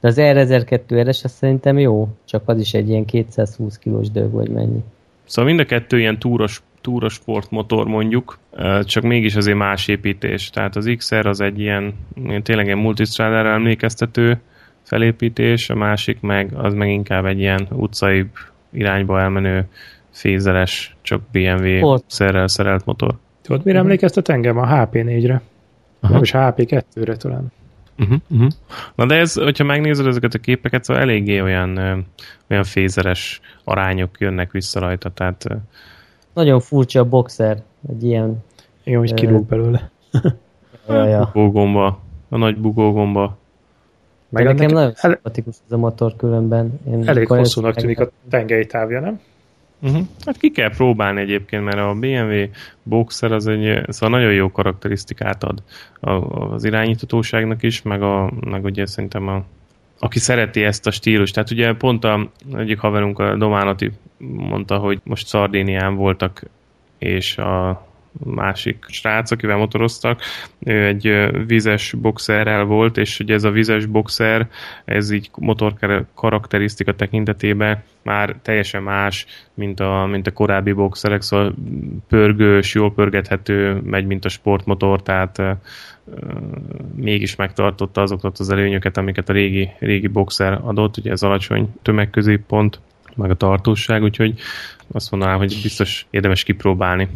[0.00, 4.48] De az R1002-es az szerintem jó, csak az is egy ilyen 220 kilós dög, vagy
[4.48, 4.82] mennyi.
[5.30, 8.38] Szóval mind a kettő ilyen túros, túros sportmotor mondjuk,
[8.82, 10.50] csak mégis azért más építés.
[10.50, 11.94] Tehát az XR az egy ilyen,
[12.42, 14.40] tényleg ilyen multistradára emlékeztető
[14.82, 18.26] felépítés, a másik meg az meg inkább egy ilyen utcai
[18.72, 19.66] irányba elmenő
[20.10, 22.04] fézeres, csak BMW Sport.
[22.06, 23.14] szerrel szerelt motor.
[23.42, 24.58] Tudod, mire emlékeztet engem?
[24.58, 25.40] A HP4-re.
[26.00, 26.12] Aha.
[26.12, 27.52] Nem is HP2-re talán.
[28.00, 28.50] Uh-huh, uh-huh.
[28.94, 31.78] Na de ez, hogyha megnézed ezeket a képeket, szóval eléggé olyan,
[32.50, 35.44] olyan fézeres arányok jönnek vissza rajta, tehát
[36.34, 38.44] Nagyon furcsa a boxer, egy ilyen...
[38.84, 39.90] Igen, hogy Ö, kilóg belőle.
[40.88, 41.30] Ja, ja.
[41.32, 43.38] bugógomba, a nagy bugógomba.
[44.28, 44.94] Meg nekem nagyon el...
[44.94, 46.80] szimpatikus ez a motor különben.
[46.86, 49.20] Én elég hosszúnak tűnik a tengely távja, nem?
[49.82, 50.06] Uh-huh.
[50.24, 52.44] Hát ki kell próbálni egyébként, mert a BMW
[52.82, 55.62] Boxer az egy szóval nagyon jó karakterisztikát ad
[56.00, 59.44] az irányítatóságnak is, meg, a, meg ugye szerintem a,
[59.98, 61.34] aki szereti ezt a stílust.
[61.34, 66.42] Tehát ugye pont a egyik haverunk, a Dománati mondta, hogy most Szardénián voltak,
[66.98, 67.86] és a
[68.24, 70.20] másik srác, akivel motoroztak,
[70.58, 74.48] ő egy vizes boxerrel volt, és ugye ez a vizes boxer,
[74.84, 75.74] ez így motor
[76.14, 81.54] karakterisztika tekintetében már teljesen más, mint a, mint a korábbi boxerek, szóval
[82.08, 85.42] pörgős, jól pörgethető, megy, mint a sportmotor, tehát
[86.94, 92.80] mégis megtartotta azokat az előnyöket, amiket a régi, régi boxer adott, ugye ez alacsony tömegközéppont,
[93.16, 94.34] meg a tartóság, úgyhogy
[94.92, 97.08] azt mondanám, hogy biztos érdemes kipróbálni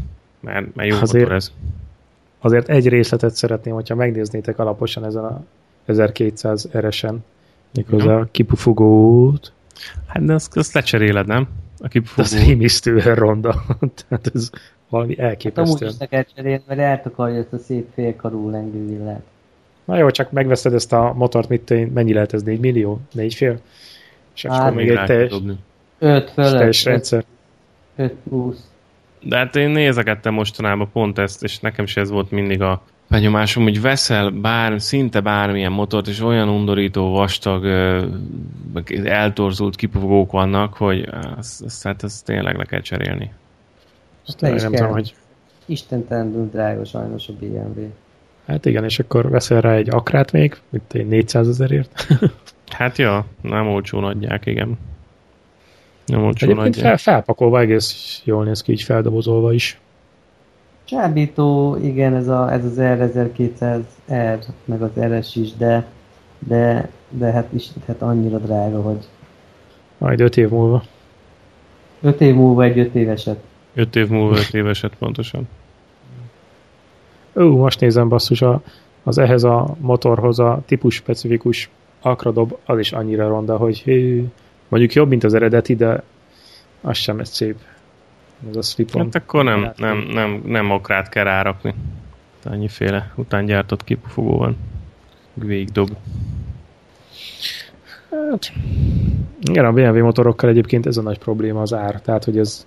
[0.44, 1.52] mert, mert jó azért, ez.
[2.40, 5.44] Azért egy részletet szeretném, hogyha megnéznétek alaposan ezen a
[5.84, 7.24] 1200 RS-en,
[7.74, 8.18] méghozzá ja.
[8.18, 9.52] a kipufogót.
[10.06, 11.48] Hát de azt, azt lecseréled, nem?
[11.78, 12.22] A kipufogó.
[12.22, 13.64] Az rémisztően ronda.
[14.08, 14.50] Tehát ez
[14.88, 15.86] valami elképesztő.
[15.86, 19.22] Hát amúgy is kell cserélni, mert eltakarja ezt a szép félkarú lengővillát.
[19.84, 22.42] Na jó, csak megveszed ezt a motort, mit, mennyi lehet ez?
[22.42, 23.00] 4 millió?
[23.12, 23.60] 4 fél?
[24.34, 25.32] És hát, akkor még egy teljes,
[25.98, 26.52] 5 fölött.
[26.52, 27.24] teljes rendszer.
[27.96, 28.73] 5 plusz.
[29.24, 33.62] De hát én nézegettem mostanában pont ezt, és nekem is ez volt mindig a benyomásom,
[33.62, 37.66] hogy veszel bár, szinte bármilyen motort, és olyan undorító, vastag,
[39.04, 43.32] eltorzult kipufogók vannak, hogy azt, azt, hát ezt tényleg le kell cserélni.
[44.26, 44.70] Azt nem kell.
[44.70, 45.14] tudom, hogy...
[45.66, 47.86] Istentelen drága sajnos a BMW.
[48.46, 52.06] Hát igen, és akkor veszel rá egy akrát még, mint egy 400 ezerért.
[52.78, 54.78] hát ja, nem olcsón adják, igen.
[56.06, 59.80] Nem olcsó Egyébként fel, felpakolva egész jól néz ki, így feldobozolva is.
[60.84, 65.86] Csábító, igen, ez, a, ez az R1200R, meg az RS is, de,
[66.38, 69.04] de, de hát is hát annyira drága, hogy...
[69.98, 70.82] Majd öt év múlva.
[72.00, 73.38] Öt év múlva egy öt éveset.
[73.74, 75.48] Öt év múlva öt éveset, pontosan.
[77.36, 78.62] Ó, most nézem basszus, a,
[79.02, 84.24] az ehhez a motorhoz a típus specifikus akradob, az is annyira ronda, hogy hű,
[84.74, 86.02] Mondjuk jobb, mint az eredeti, de
[86.80, 87.56] az sem ez szép.
[88.50, 91.74] Ez a slip Hát akkor nem, nem, nem, nem okrát kell rárakni.
[92.44, 94.56] Annyiféle után gyártott kipufogó van.
[95.34, 95.90] Végigdob.
[98.10, 98.52] Hát,
[99.40, 102.00] igen, a BMW motorokkal egyébként ez a nagy probléma az ár.
[102.00, 102.66] Tehát, hogy ez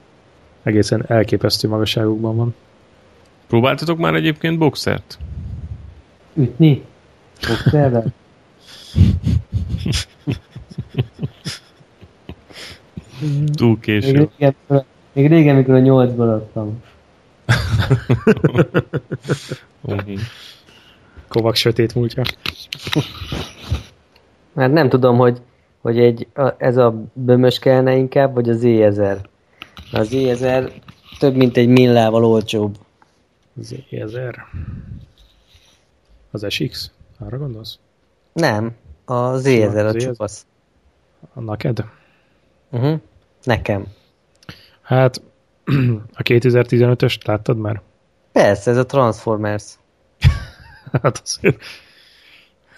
[0.63, 2.55] egészen elképesztő magasságokban van.
[3.47, 5.17] Próbáltatok már egyébként boxert?
[6.33, 6.83] Ütni?
[7.47, 8.05] Boxerrel?
[13.53, 14.11] Túl késő.
[14.11, 14.55] Még régen,
[15.13, 16.83] még régen mikor a nyolcban adtam.
[21.27, 22.23] Kovak sötét múltja.
[24.55, 25.41] Hát nem tudom, hogy,
[25.81, 29.17] hogy egy, a, ez a bömös kellene inkább, vagy az E1000.
[29.91, 30.71] Az E1000
[31.19, 32.77] több mint egy millával olcsóbb.
[33.59, 34.35] Az E1000?
[36.31, 36.91] Az SX?
[37.19, 37.79] Arra gondolsz?
[38.33, 40.45] Nem, az E1000 a csupasz.
[41.33, 41.85] A neked?
[42.71, 42.99] Uh-huh.
[43.43, 43.85] Nekem.
[44.81, 45.21] Hát,
[46.19, 47.81] a 2015-öst láttad már?
[48.31, 49.79] Persze, ez a Transformers.
[51.01, 51.61] hát azért...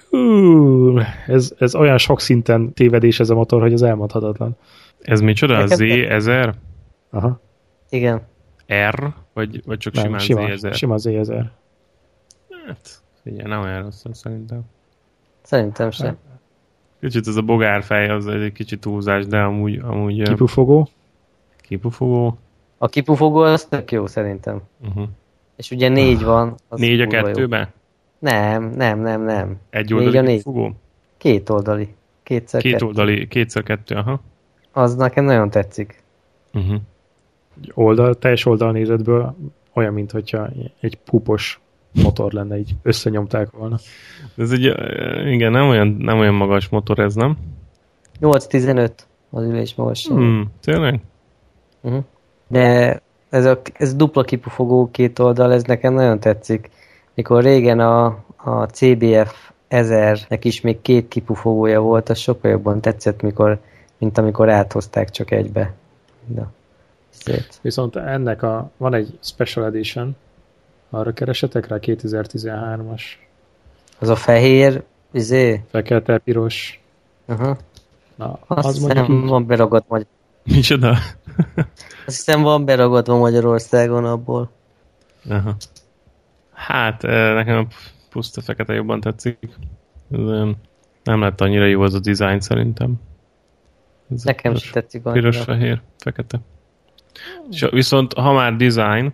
[0.09, 4.57] Hú, ez, ez olyan sok szinten tévedés ez a motor, hogy az elmondhatatlan.
[5.01, 5.57] Ez micsoda?
[5.57, 6.53] A Z1000?
[7.09, 7.41] Aha.
[7.89, 8.21] Igen.
[8.73, 9.13] R?
[9.33, 10.75] Vagy, vagy csak Nem, simán sima, Z1000?
[10.75, 11.45] Sima Z1000.
[12.67, 14.61] Hát, figyelj, nem olyan rossz szerintem.
[15.41, 16.17] Szerintem sem.
[16.99, 19.79] Kicsit ez a bogárfej az egy kicsit túlzás, de amúgy...
[19.83, 20.87] amúgy kipufogó.
[21.61, 22.37] Kipufogó.
[22.77, 24.61] A kipufogó az tök jó szerintem.
[24.87, 25.07] Uh-huh.
[25.55, 26.55] És ugye négy van.
[26.67, 27.67] Az négy a kettőben?
[28.19, 29.57] Nem, nem, nem, nem.
[29.69, 30.75] Egy oldali négy a kipufogó?
[31.17, 31.95] Két oldali.
[32.23, 32.85] Kétszer Két kettő.
[32.85, 34.21] oldali, kétszer kettő, aha.
[34.71, 36.03] Az nekem nagyon tetszik.
[36.53, 36.81] Uh-huh.
[37.73, 39.35] Oldal, teljes oldalnézetből
[39.73, 41.59] olyan, mint hogyha egy pupos
[41.93, 43.77] motor lenne, így összenyomták volna.
[44.37, 44.63] Ez egy,
[45.25, 47.37] igen, nem olyan, nem olyan magas motor ez, nem?
[48.21, 48.91] 8-15
[49.29, 50.17] az ülés magasság.
[50.17, 50.99] Hmm, tényleg?
[51.81, 52.03] Uh-huh.
[52.47, 56.69] De ez a ez dupla kipufogó két oldal, ez nekem nagyon tetszik.
[57.13, 63.21] Mikor régen a, a CBF 1000-nek is még két kipufogója volt, az sokkal jobban tetszett,
[63.21, 63.59] mikor,
[63.97, 65.73] mint amikor áthozták csak egybe.
[66.25, 66.47] De,
[67.09, 67.59] szét.
[67.61, 70.15] Viszont ennek a, van egy Special Edition,
[70.89, 73.01] arra keresetek rá 2013-as.
[73.99, 75.63] Az a fehér, izé?
[75.69, 76.81] Fekete, piros.
[77.25, 77.57] Aha.
[78.15, 79.27] Na, Azt az hiszem, így...
[79.27, 80.07] van beragadt Magyar...
[80.43, 80.89] Micsoda?
[82.05, 84.51] Azt hiszem van beragadva Magyarországon abból.
[85.29, 85.55] Aha.
[86.53, 87.67] Hát, nekem a
[88.09, 89.37] puszta fekete jobban tetszik.
[91.03, 92.93] Nem lett annyira jó az a design szerintem.
[94.11, 95.29] Ez Nekem is tetszik annyira.
[95.29, 96.39] Piros, fehér, fekete.
[97.49, 99.13] És viszont, ha már design,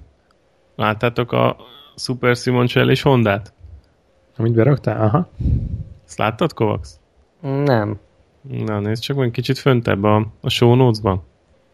[0.76, 1.56] láttátok a
[1.96, 3.54] Super Simoncelli és Hondát?
[4.38, 5.02] Amit beraktál?
[5.02, 5.30] Aha.
[6.06, 6.90] Ezt láttad, Kovacs?
[7.42, 8.00] Nem.
[8.42, 11.24] Na, nézd csak meg kicsit föntebb a, a show notes-ban.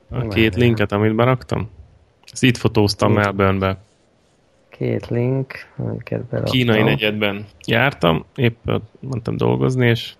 [0.09, 0.59] A nem két nem.
[0.59, 1.69] linket, amit beraktam.
[2.31, 3.77] Ezt itt fotóztam Melbourne-be.
[4.69, 6.53] Két link, amiket beraktam.
[6.53, 10.13] Kínai negyedben jártam, épp mentem dolgozni, és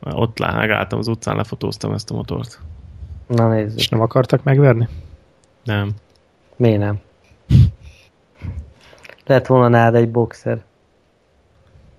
[0.00, 2.60] ott megálltam az utcán, lefotóztam ezt a motort.
[3.26, 3.78] Na nézzük.
[3.78, 4.88] És nem akartak megverni?
[5.64, 5.90] Nem.
[6.56, 7.00] Miért nem?
[9.26, 10.64] Lett volna nád egy boxer.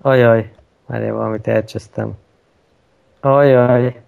[0.00, 0.52] Ajaj,
[0.86, 2.12] már én valamit elcsesztem.
[3.20, 4.02] Ajaj,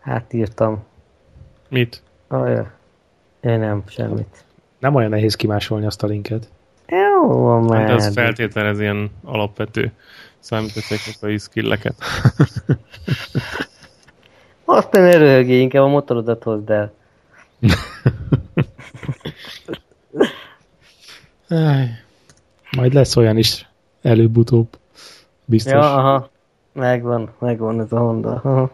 [0.00, 0.84] hát írtam.
[1.68, 2.02] Mit?
[2.28, 2.66] Ajaj,
[3.40, 4.44] én nem, semmit.
[4.78, 6.48] Nem olyan nehéz kimásolni azt a linket.
[6.86, 7.80] Jó van már.
[7.80, 9.92] Hát ez feltételez ilyen alapvető
[10.38, 11.94] számítástechnikai skilleket.
[14.64, 16.92] Azt nem erőhögé, inkább a motorodat hozd el.
[22.76, 23.68] Majd lesz olyan is
[24.02, 24.68] előbb-utóbb.
[25.44, 25.72] Biztos.
[25.72, 26.30] Ja, aha.
[26.72, 28.40] Megvan, megvan ez a Honda.
[28.44, 28.70] Aha.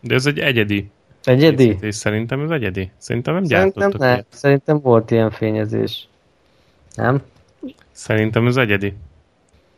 [0.00, 0.90] De ez egy egyedi.
[1.24, 1.76] Egyedi?
[1.80, 2.90] És szerintem ez egyedi.
[2.96, 4.12] Szerintem nem Szerintem ne.
[4.12, 4.26] ilyet.
[4.28, 6.08] Szerintem volt ilyen fényezés.
[6.94, 7.22] Nem?
[7.92, 8.94] Szerintem ez egyedi.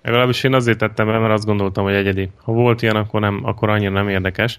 [0.03, 2.31] Legalábbis én azért tettem be, mert azt gondoltam, hogy egyedi.
[2.45, 4.59] Ha volt ilyen, akkor, nem, akkor annyira nem érdekes.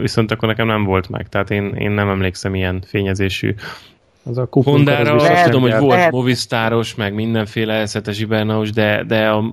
[0.00, 1.28] Viszont akkor nekem nem volt meg.
[1.28, 3.54] Tehát én, én nem emlékszem ilyen fényezésű
[4.24, 6.12] az a Hondára azt lehet, tudom, hogy volt lehet.
[6.12, 9.44] Movistaros, meg mindenféle eszetes Ibernaus, de, de a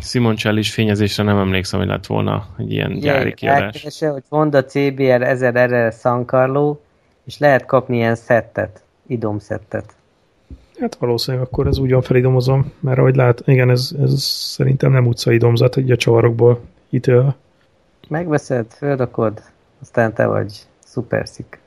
[0.00, 3.62] Simoncellis fényezésre nem emlékszem, hogy lett volna egy ilyen gyári kiadás.
[3.62, 6.76] Elkeresse, hogy Honda CBR 1000 RR San Carlo,
[7.24, 9.94] és lehet kapni ilyen szettet, idom szettet.
[10.80, 15.06] Hát valószínűleg akkor ez úgy van felidomozom, mert ahogy lát, igen, ez, ez szerintem nem
[15.06, 16.60] utcai domzat, hogy a csavarokból
[16.90, 17.36] ítélve.
[18.08, 19.42] Megveszed, földakod,
[19.80, 20.52] aztán te vagy
[20.84, 21.60] szuperszik.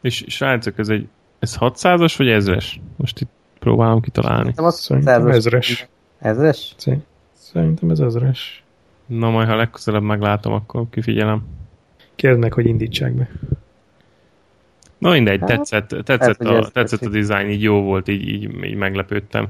[0.00, 1.08] És srácok, ez egy
[1.44, 2.80] ez 600-as vagy ezres?
[2.96, 4.52] Most itt próbálom kitalálni.
[4.56, 5.88] Nem azt Szerintem ezres.
[6.18, 6.74] Ezres?
[7.32, 8.64] Szerintem ez ezres.
[9.06, 11.46] Na majd, ha legközelebb meglátom, akkor kifigyelem.
[12.14, 13.30] Kérd meg, hogy indítsák be.
[14.98, 18.74] Na mindegy, hát, tetszett, tetszett, a, tetszett a design, így jó volt, így, így, így
[18.74, 19.48] meglepődtem.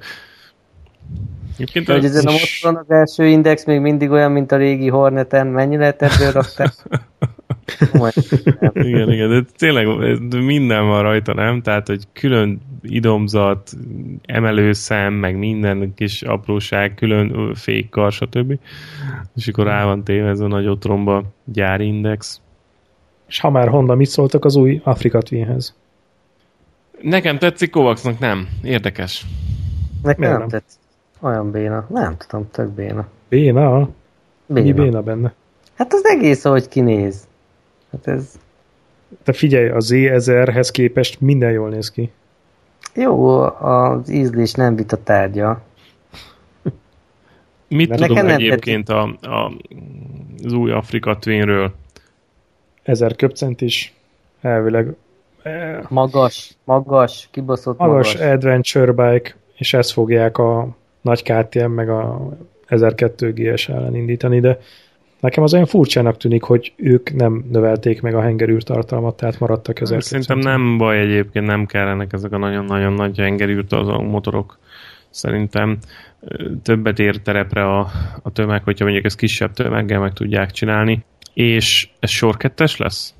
[1.54, 5.46] Egyébként hogy ezen a motoron az első index még mindig olyan, mint a régi Horneten,
[5.46, 6.72] mennyi lehet ebből rakták?
[8.88, 9.86] igen, igen, de tényleg
[10.30, 11.62] minden van rajta, nem?
[11.62, 13.70] Tehát, hogy külön idomzat,
[14.22, 18.58] emelőszem, meg minden kis apróság, külön fékkar, stb.
[19.36, 22.40] És akkor rá van téve ez a nagy otromba gyárindex.
[23.28, 25.74] És ha már Honda, mit szóltak az új Afrika Twinhez?
[27.00, 28.48] Nekem tetszik, Kovacsnak nem.
[28.62, 29.26] Érdekes.
[30.02, 30.80] Nekem nem, nem tetszik.
[31.20, 31.86] Olyan béna.
[31.88, 33.06] Nem tudom, tök béna.
[33.28, 33.88] Béna?
[34.46, 34.64] béna.
[34.66, 35.34] Mi béna benne?
[35.74, 37.26] Hát az egész, ahogy kinéz.
[37.94, 38.38] Hát ez...
[39.22, 42.10] Te figyelj, a Z1000-hez képest minden jól néz ki.
[42.94, 45.62] Jó, az ízlés nem vita tárgya.
[47.68, 49.52] Mit De tudom egyébként a, a,
[50.44, 51.72] az új Afrika Twinről?
[52.82, 53.94] 1000 köpcentis,
[54.40, 54.94] elvileg.
[55.88, 58.14] Magas, magas, kibaszott magas.
[58.14, 60.68] Magas adventure bike, és ezt fogják a
[61.00, 62.28] nagy KTM meg a
[62.66, 64.58] 1002 GS ellen indítani, de
[65.24, 69.80] Nekem az olyan furcsának tűnik, hogy ők nem növelték meg a hengerűr tartalmat, tehát maradtak
[69.80, 70.00] ezek.
[70.00, 74.58] Szerintem nem baj egyébként, nem kellenek ezek a nagyon-nagyon nagy hengerűr motorok.
[75.10, 75.78] Szerintem
[76.62, 77.90] többet ér terepre a,
[78.22, 81.04] a tömeg, hogyha mondjuk ez kisebb tömeggel meg tudják csinálni.
[81.34, 83.14] És ez sor kettes lesz?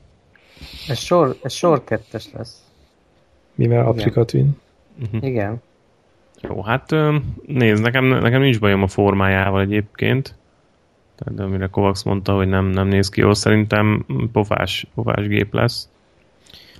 [0.89, 2.63] Ez sor, ez sor kettes lesz.
[3.55, 4.57] Mivel Afrika Twin.
[5.03, 5.25] Uh-huh.
[5.29, 5.63] Igen.
[6.41, 6.91] Jó, hát
[7.47, 10.35] nézd, nekem, nekem nincs bajom a formájával egyébként.
[11.17, 15.89] Tehát amire Kovacs mondta, hogy nem, nem néz ki jól, szerintem pofás, pofás gép lesz.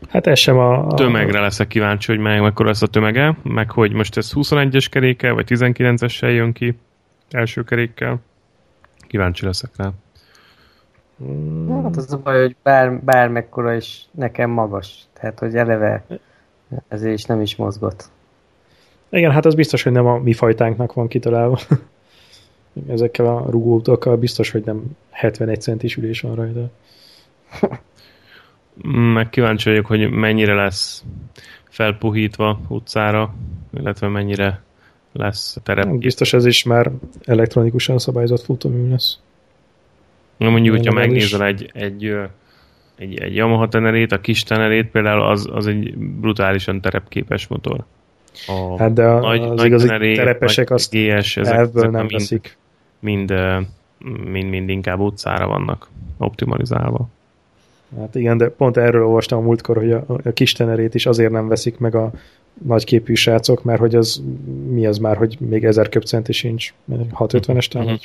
[0.09, 0.87] Hát ez sem a...
[0.87, 0.95] a...
[0.95, 5.35] Tömegre leszek kíváncsi, hogy meg, mekkora lesz a tömege, meg hogy most ez 21-es kerékkel,
[5.35, 6.79] vagy 19-essel jön ki
[7.31, 8.21] első kerékkel.
[9.07, 9.91] Kíváncsi leszek rá.
[11.19, 11.83] Hmm.
[11.83, 14.99] Hát az a baj, hogy bár, bármekkora is nekem magas.
[15.13, 16.05] Tehát, hogy eleve
[16.89, 18.05] ezért is nem is mozgott.
[19.09, 21.59] Igen, hát az biztos, hogy nem a mi fajtánknak van kitalálva.
[22.89, 26.71] Ezekkel a rugótokkal biztos, hogy nem 71 centis ülés van rajta.
[29.15, 31.05] Meg kíváncsi vagyok, hogy mennyire lesz
[31.69, 33.35] felpuhítva utcára,
[33.79, 34.63] illetve mennyire
[35.13, 35.89] lesz terep.
[35.89, 36.91] Biztos ez is már
[37.25, 39.19] elektronikusan szabályozott futómű lesz.
[40.37, 42.05] Na mondjuk, hogyha megnézel egy, egy,
[42.97, 47.85] egy, egy Yamaha tenerét, a kis tenerét például az, az egy brutálisan terepképes motor.
[48.47, 52.01] A hát de a, nagy, az nagy igazi teneré, terepesek azt GS, ezek, ezek nem
[52.01, 52.57] mind, veszik
[53.05, 53.33] mind
[54.33, 55.89] mind-mind inkább utcára vannak
[56.19, 57.09] optimalizálva.
[57.99, 61.33] Hát igen, de pont erről olvastam a múltkor, hogy a, a kis tenerét is azért
[61.33, 62.11] nem veszik meg a
[62.63, 64.23] nagyképű srácok, mert hogy az
[64.69, 67.99] mi az már, hogy még 1000 köpcenti sincs, 650-es talán?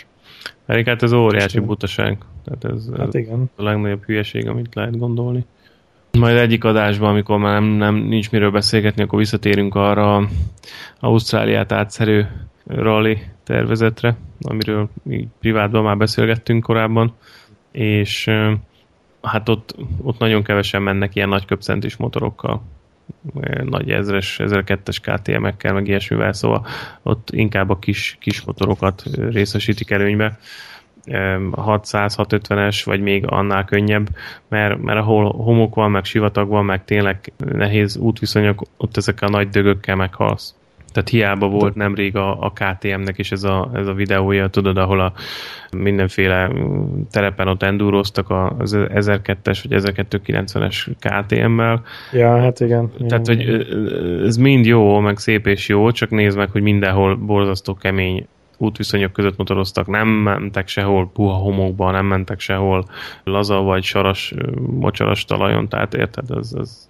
[0.66, 2.18] Pedig hát ez óriási butaság.
[2.46, 3.52] Tehát ez, hát ez igen.
[3.56, 5.46] a legnagyobb hülyeség, amit lehet gondolni.
[6.20, 10.28] Majd egyik adásban, amikor már nem, nem nincs miről beszélgetni, akkor visszatérünk arra
[11.00, 12.28] Ausztráliát átszerő
[12.66, 13.18] rally
[13.50, 17.14] tervezetre, amiről így privátban már beszélgettünk korábban,
[17.72, 18.30] és
[19.22, 22.62] hát ott, ott nagyon kevesen mennek ilyen nagy köpcentis motorokkal,
[23.64, 26.66] nagy ezres, 1002-es KTM-ekkel, meg ilyesmivel, szóval
[27.04, 30.38] ott inkább a kis, kis motorokat részesítik előnybe.
[31.06, 34.08] 600-650-es, vagy még annál könnyebb,
[34.48, 39.32] mert, mert ahol homok van, meg sivatag van, meg tényleg nehéz útviszonyok, ott ezekkel a
[39.32, 40.59] nagy dögökkel meghalsz.
[40.92, 45.00] Tehát hiába volt nemrég a, a KTM-nek is ez a, ez a videója, tudod, ahol
[45.00, 45.14] a
[45.78, 46.52] mindenféle
[47.12, 51.82] terepen ott enduroztak az 1002-es vagy 1290-es KTM-mel.
[52.12, 52.92] Ja, hát igen.
[53.08, 53.66] Tehát, hogy
[54.26, 58.28] ez mind jó, meg szép és jó, csak nézd meg, hogy mindenhol borzasztó kemény
[58.60, 62.86] útviszonyok között motoroztak, nem mentek sehol puha homokba, nem mentek sehol
[63.24, 64.34] laza vagy saras,
[64.80, 66.90] mocsaras talajon, tehát érted, ez, ez...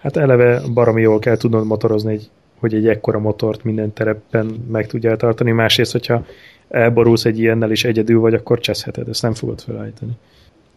[0.00, 2.30] Hát eleve baromi jól kell tudnod motorozni, egy,
[2.62, 6.24] hogy egy ekkora motort minden terepen meg tudja tartani, másrészt, hogyha
[6.68, 10.12] elborulsz egy ilyennel és egyedül vagy, akkor cseszheted, ezt nem fogod felállítani.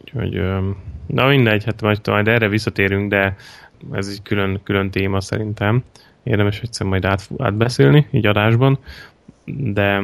[0.01, 0.41] Úgyhogy,
[1.07, 3.35] na mindegy, hát majd, majd erre visszatérünk, de
[3.91, 5.83] ez egy külön, külön téma szerintem.
[6.23, 8.79] Érdemes egyszer majd át, átbeszélni, így adásban
[9.45, 10.01] de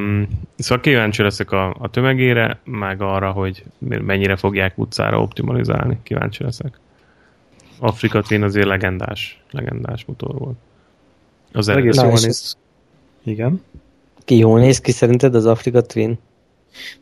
[0.57, 5.97] szóval kíváncsi leszek a, a tömegére, meg arra, hogy mennyire fogják utcára optimalizálni.
[6.03, 6.79] Kíváncsi leszek.
[7.79, 10.57] Afrika Twin azért legendás, legendás motor volt.
[11.51, 12.57] Az egész jól néz.
[13.23, 13.61] Igen.
[14.25, 16.17] Ki jól néz ki szerinted az Afrika Twin?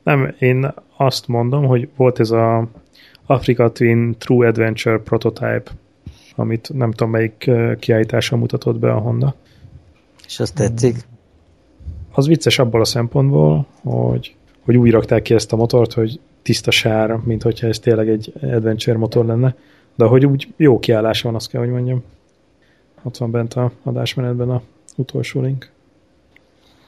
[0.04, 2.68] Nem, én azt mondom, hogy volt ez a
[3.26, 5.72] Afrika Twin True Adventure prototype,
[6.36, 9.36] amit nem tudom melyik kiállítása mutatott be a Honda.
[10.26, 11.08] És azt tetszik?
[12.12, 16.72] az vicces abból a szempontból, hogy, hogy úgy rakták ki ezt a motort, hogy tiszta
[16.72, 19.56] sár, mint hogyha ez tényleg egy adventure motor lenne,
[19.96, 22.04] de hogy úgy jó kiállás van, azt kell, hogy mondjam.
[23.04, 24.62] Ott van bent a adásmenetben a
[24.96, 25.72] utolsó link.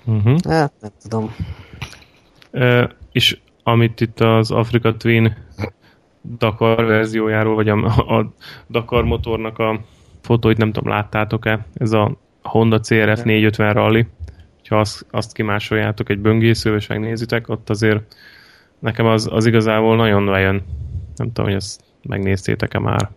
[0.06, 0.38] Uh-huh.
[0.50, 1.36] Hát, nem tudom.
[2.52, 5.38] E, és amit itt az Africa Twin
[6.38, 7.86] Dakar verziójáról, vagy a,
[8.18, 8.32] a
[8.70, 9.80] Dakar motornak a
[10.22, 11.66] fotóit nem tudom, láttátok-e?
[11.74, 14.08] Ez a Honda CRF 450 Rally
[14.72, 18.16] ha azt, azt kimásoljátok egy böngésző, és megnézitek, ott azért
[18.80, 20.64] nekem az, az igazából nagyon bejön.
[21.16, 23.10] Nem tudom, hogy ezt megnéztétek-e már.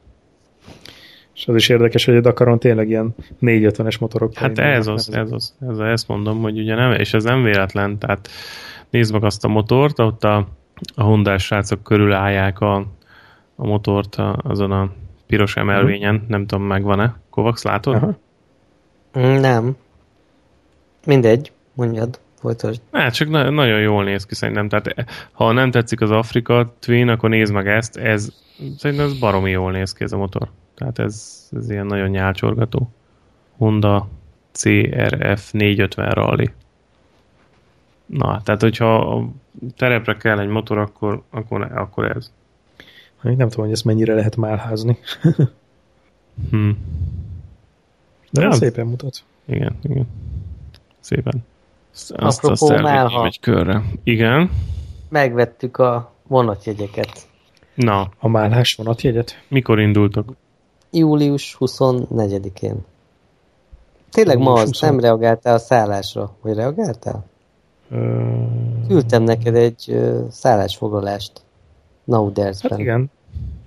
[1.45, 4.35] És az is érdekes, hogy a Dakaron tényleg ilyen 450-es motorok.
[4.35, 7.43] Hát ez az, ez az, ez az, ezt mondom, hogy ugye nem, és ez nem
[7.43, 8.29] véletlen, tehát
[8.91, 10.49] nézd meg azt a motort, ott a,
[10.95, 12.77] a honda srácok körül állják a,
[13.57, 14.91] a motort a, azon a
[15.27, 16.29] piros emelvényen, uh-huh.
[16.29, 17.17] nem tudom, megvan-e.
[17.31, 17.95] Kovacs, látod?
[17.95, 19.41] Uh-huh.
[19.41, 19.77] Nem.
[21.07, 22.81] Mindegy, mondjad, folytasd.
[22.93, 24.69] Hát csak na- nagyon jól néz ki szerintem.
[24.69, 27.97] Tehát eh, ha nem tetszik az Afrika Twin, akkor nézd meg ezt.
[27.97, 28.33] Ez,
[28.79, 30.49] szerintem ez baromi jól néz ki ez a motor.
[30.75, 32.91] Tehát ez, ez ilyen nagyon nyálcsorgató.
[33.57, 34.09] Honda
[34.53, 36.51] CRF 450 Rally.
[38.07, 39.29] Na, tehát hogyha a
[39.77, 42.33] terepre kell egy motor, akkor, akkor, akkor ez.
[43.23, 44.99] Még nem tudom, hogy ezt mennyire lehet málházni.
[46.51, 46.79] hmm.
[48.31, 48.53] De ja.
[48.53, 49.25] szépen mutat.
[49.45, 50.07] Igen, igen
[51.05, 51.45] szépen.
[52.09, 53.83] Azt, azt elvinném egy körre.
[54.03, 54.51] Igen.
[55.09, 57.29] Megvettük a vonatjegyeket.
[57.75, 58.11] Na.
[58.19, 59.43] A málás vonatjegyet?
[59.49, 60.35] Mikor indultok?
[60.97, 62.77] Július 24-én.
[64.11, 64.81] Tényleg ma az 20...
[64.81, 66.35] nem reagáltál a szállásra.
[66.43, 67.25] Vagy reagáltál?
[67.91, 68.23] Ö...
[68.89, 71.33] Küldtem neked egy uh, szállásfoglalást.
[72.05, 72.71] Naudersben.
[72.71, 73.11] Hát igen.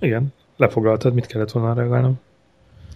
[0.00, 0.32] Igen.
[0.56, 2.20] Lefoglaltad, mit kellett volna reagálnom?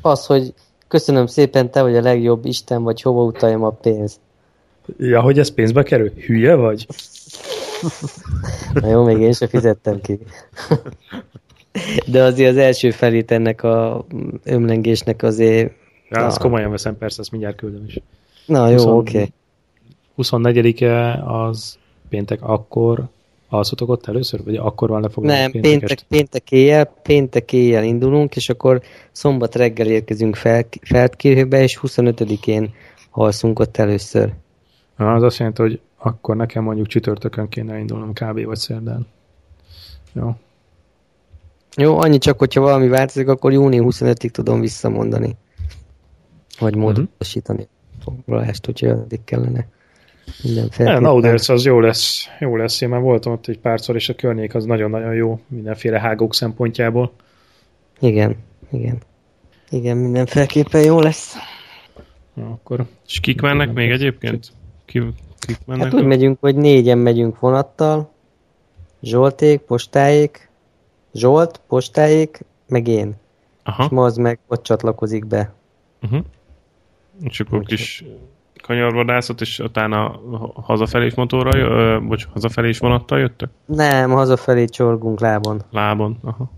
[0.01, 0.55] Az, hogy
[0.89, 4.21] köszönöm szépen, te vagy a legjobb Isten, vagy hova utaljam a pénzt.
[4.99, 6.13] Ja, hogy ez pénzbe kerül?
[6.27, 6.87] Hülye vagy?
[8.75, 10.19] Na jó, még én sem fizettem ki.
[12.07, 14.05] De azért az első felét ennek a
[14.45, 15.73] ömlengésnek azért...
[16.09, 17.99] Ja, azt komolyan veszem, persze, azt mindjárt küldöm is.
[18.47, 19.17] Na jó, oké.
[19.17, 19.33] Okay.
[20.19, 23.09] 24-e az péntek akkor
[23.49, 25.41] alszotok ott először, vagy akkor van lefoglalva?
[25.41, 31.63] Nem, péntek, péntek, péntek éjjel, péntek éjjel indulunk, és akkor szombat reggel érkezünk fel, Feldkirchbe,
[31.63, 32.71] és 25-én
[33.11, 34.33] alszunk ott először.
[34.97, 38.45] Na, az azt jelenti, hogy akkor nekem mondjuk csütörtökön kéne indulnom kb.
[38.45, 39.07] vagy szerdán.
[40.13, 40.35] Jó.
[41.77, 45.37] Jó, annyi csak, hogyha valami változik, akkor júni 25-ig tudom visszamondani.
[46.59, 46.83] Vagy mhm.
[46.83, 47.69] módosítani
[47.99, 48.15] uh-huh.
[48.25, 49.67] foglalást, hogyha addig kellene.
[50.43, 52.81] Minden Auderc az jó lesz, jó lesz.
[52.81, 57.13] Én már voltam ott egy párszor, és a környék az nagyon-nagyon jó mindenféle hágók szempontjából.
[58.01, 58.37] Igen,
[58.71, 58.99] igen.
[59.71, 61.35] Igen, mindenféleképpen jó lesz.
[62.35, 62.85] Na, akkor...
[63.07, 64.53] És kik mennek még egyébként?
[64.85, 65.03] Ki,
[65.39, 65.85] kik mennek?
[65.85, 68.13] Hát úgy megyünk, hogy négyen megyünk vonattal.
[69.03, 70.51] Zsolték, postáik,
[71.15, 73.15] Zsolt, postáik, meg én.
[73.63, 73.83] Aha.
[73.83, 75.53] És ma az meg ott csatlakozik be.
[76.03, 76.25] Uh-huh.
[77.21, 78.05] És akkor kis
[78.63, 80.21] kanyarvadászat, és utána
[80.55, 83.49] hazafelé is motorra, ö, bocs, hazafelé is vonattal jöttek?
[83.65, 85.63] Nem, hazafelé csorgunk lábon.
[85.71, 86.51] Lábon, aha.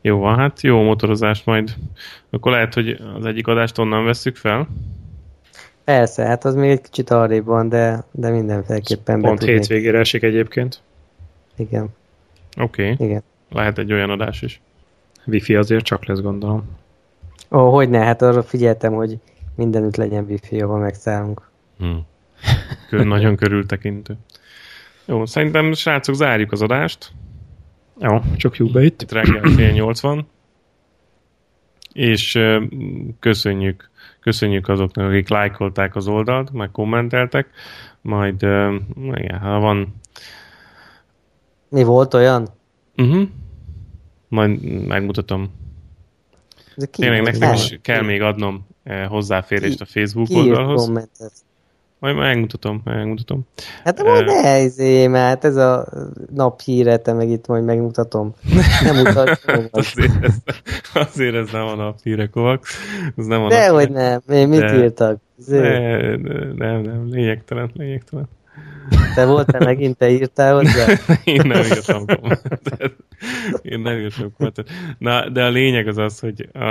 [0.00, 1.74] Jó van, hát jó motorozás majd.
[2.30, 4.68] Akkor lehet, hogy az egyik adást onnan veszük fel?
[5.84, 10.80] Persze, hát az még egy kicsit arrébb van, de, de mindenféleképpen Pont hétvégére esik egyébként.
[11.56, 11.88] Igen.
[12.58, 12.92] Oké.
[12.92, 13.06] Okay.
[13.06, 13.22] Igen.
[13.50, 14.60] Lehet egy olyan adás is.
[15.26, 16.64] Wifi azért csak lesz, gondolom.
[17.50, 19.18] Ó, hogy ne, hát arra figyeltem, hogy
[19.54, 21.50] mindenütt legyen wifi, ahol megszállunk.
[21.78, 22.06] Hmm.
[22.90, 24.16] nagyon körültekintő.
[25.04, 27.12] Jó, szerintem srácok, zárjuk az adást.
[28.00, 29.02] Jó, csak jó be itt.
[29.02, 30.26] Itt reggel fél nyolc van.
[31.92, 32.38] És
[33.20, 33.90] köszönjük,
[34.20, 37.48] köszönjük azoknak, akik lájkolták az oldalt, meg kommenteltek.
[38.00, 38.42] Majd,
[39.14, 39.94] igen, ha van...
[41.68, 42.48] Mi volt olyan?
[42.96, 43.28] Uh-huh.
[44.28, 45.50] Majd megmutatom.
[46.90, 50.84] Tényleg nekem is kell még adnom eh, hozzáférést a Facebook ki oldalhoz.
[50.84, 51.32] Kommentet?
[51.98, 53.46] Majd megmutatom, megmutatom.
[53.84, 55.86] Hát majd uh, ne izé, mert ez a
[56.34, 58.34] naphíre, te meg itt majd megmutatom.
[58.82, 59.64] Nem mutatom.
[59.70, 60.34] azért, ez,
[60.92, 62.68] azért ez nem a naphíre, Kovacs.
[63.16, 65.20] Ez nem a Dehogy nem, én mit De, írtak?
[65.46, 66.16] Ne,
[66.54, 68.28] nem, nem, lényegtelen, lényegtelen.
[69.14, 70.86] Te voltál megint, te írtál hozzá?
[71.24, 72.94] Én nem írtam kommentet.
[73.62, 74.70] Én nem írtam kommentet.
[74.98, 76.66] Na, de a lényeg az az, hogy a,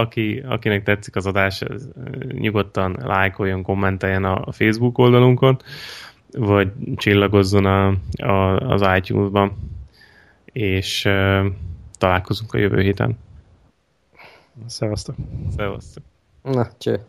[0.00, 1.88] aki, akinek tetszik az adás, az,
[2.32, 5.58] nyugodtan lájkoljon, kommenteljen a Facebook oldalunkon,
[6.30, 9.56] vagy csillagozzon a, a, az iTunes-ban,
[10.44, 11.46] és uh,
[11.98, 13.18] találkozunk a jövő héten.
[14.66, 15.14] Szevasztok.
[15.56, 16.02] Szevasztok.
[16.42, 17.00] Na, cső.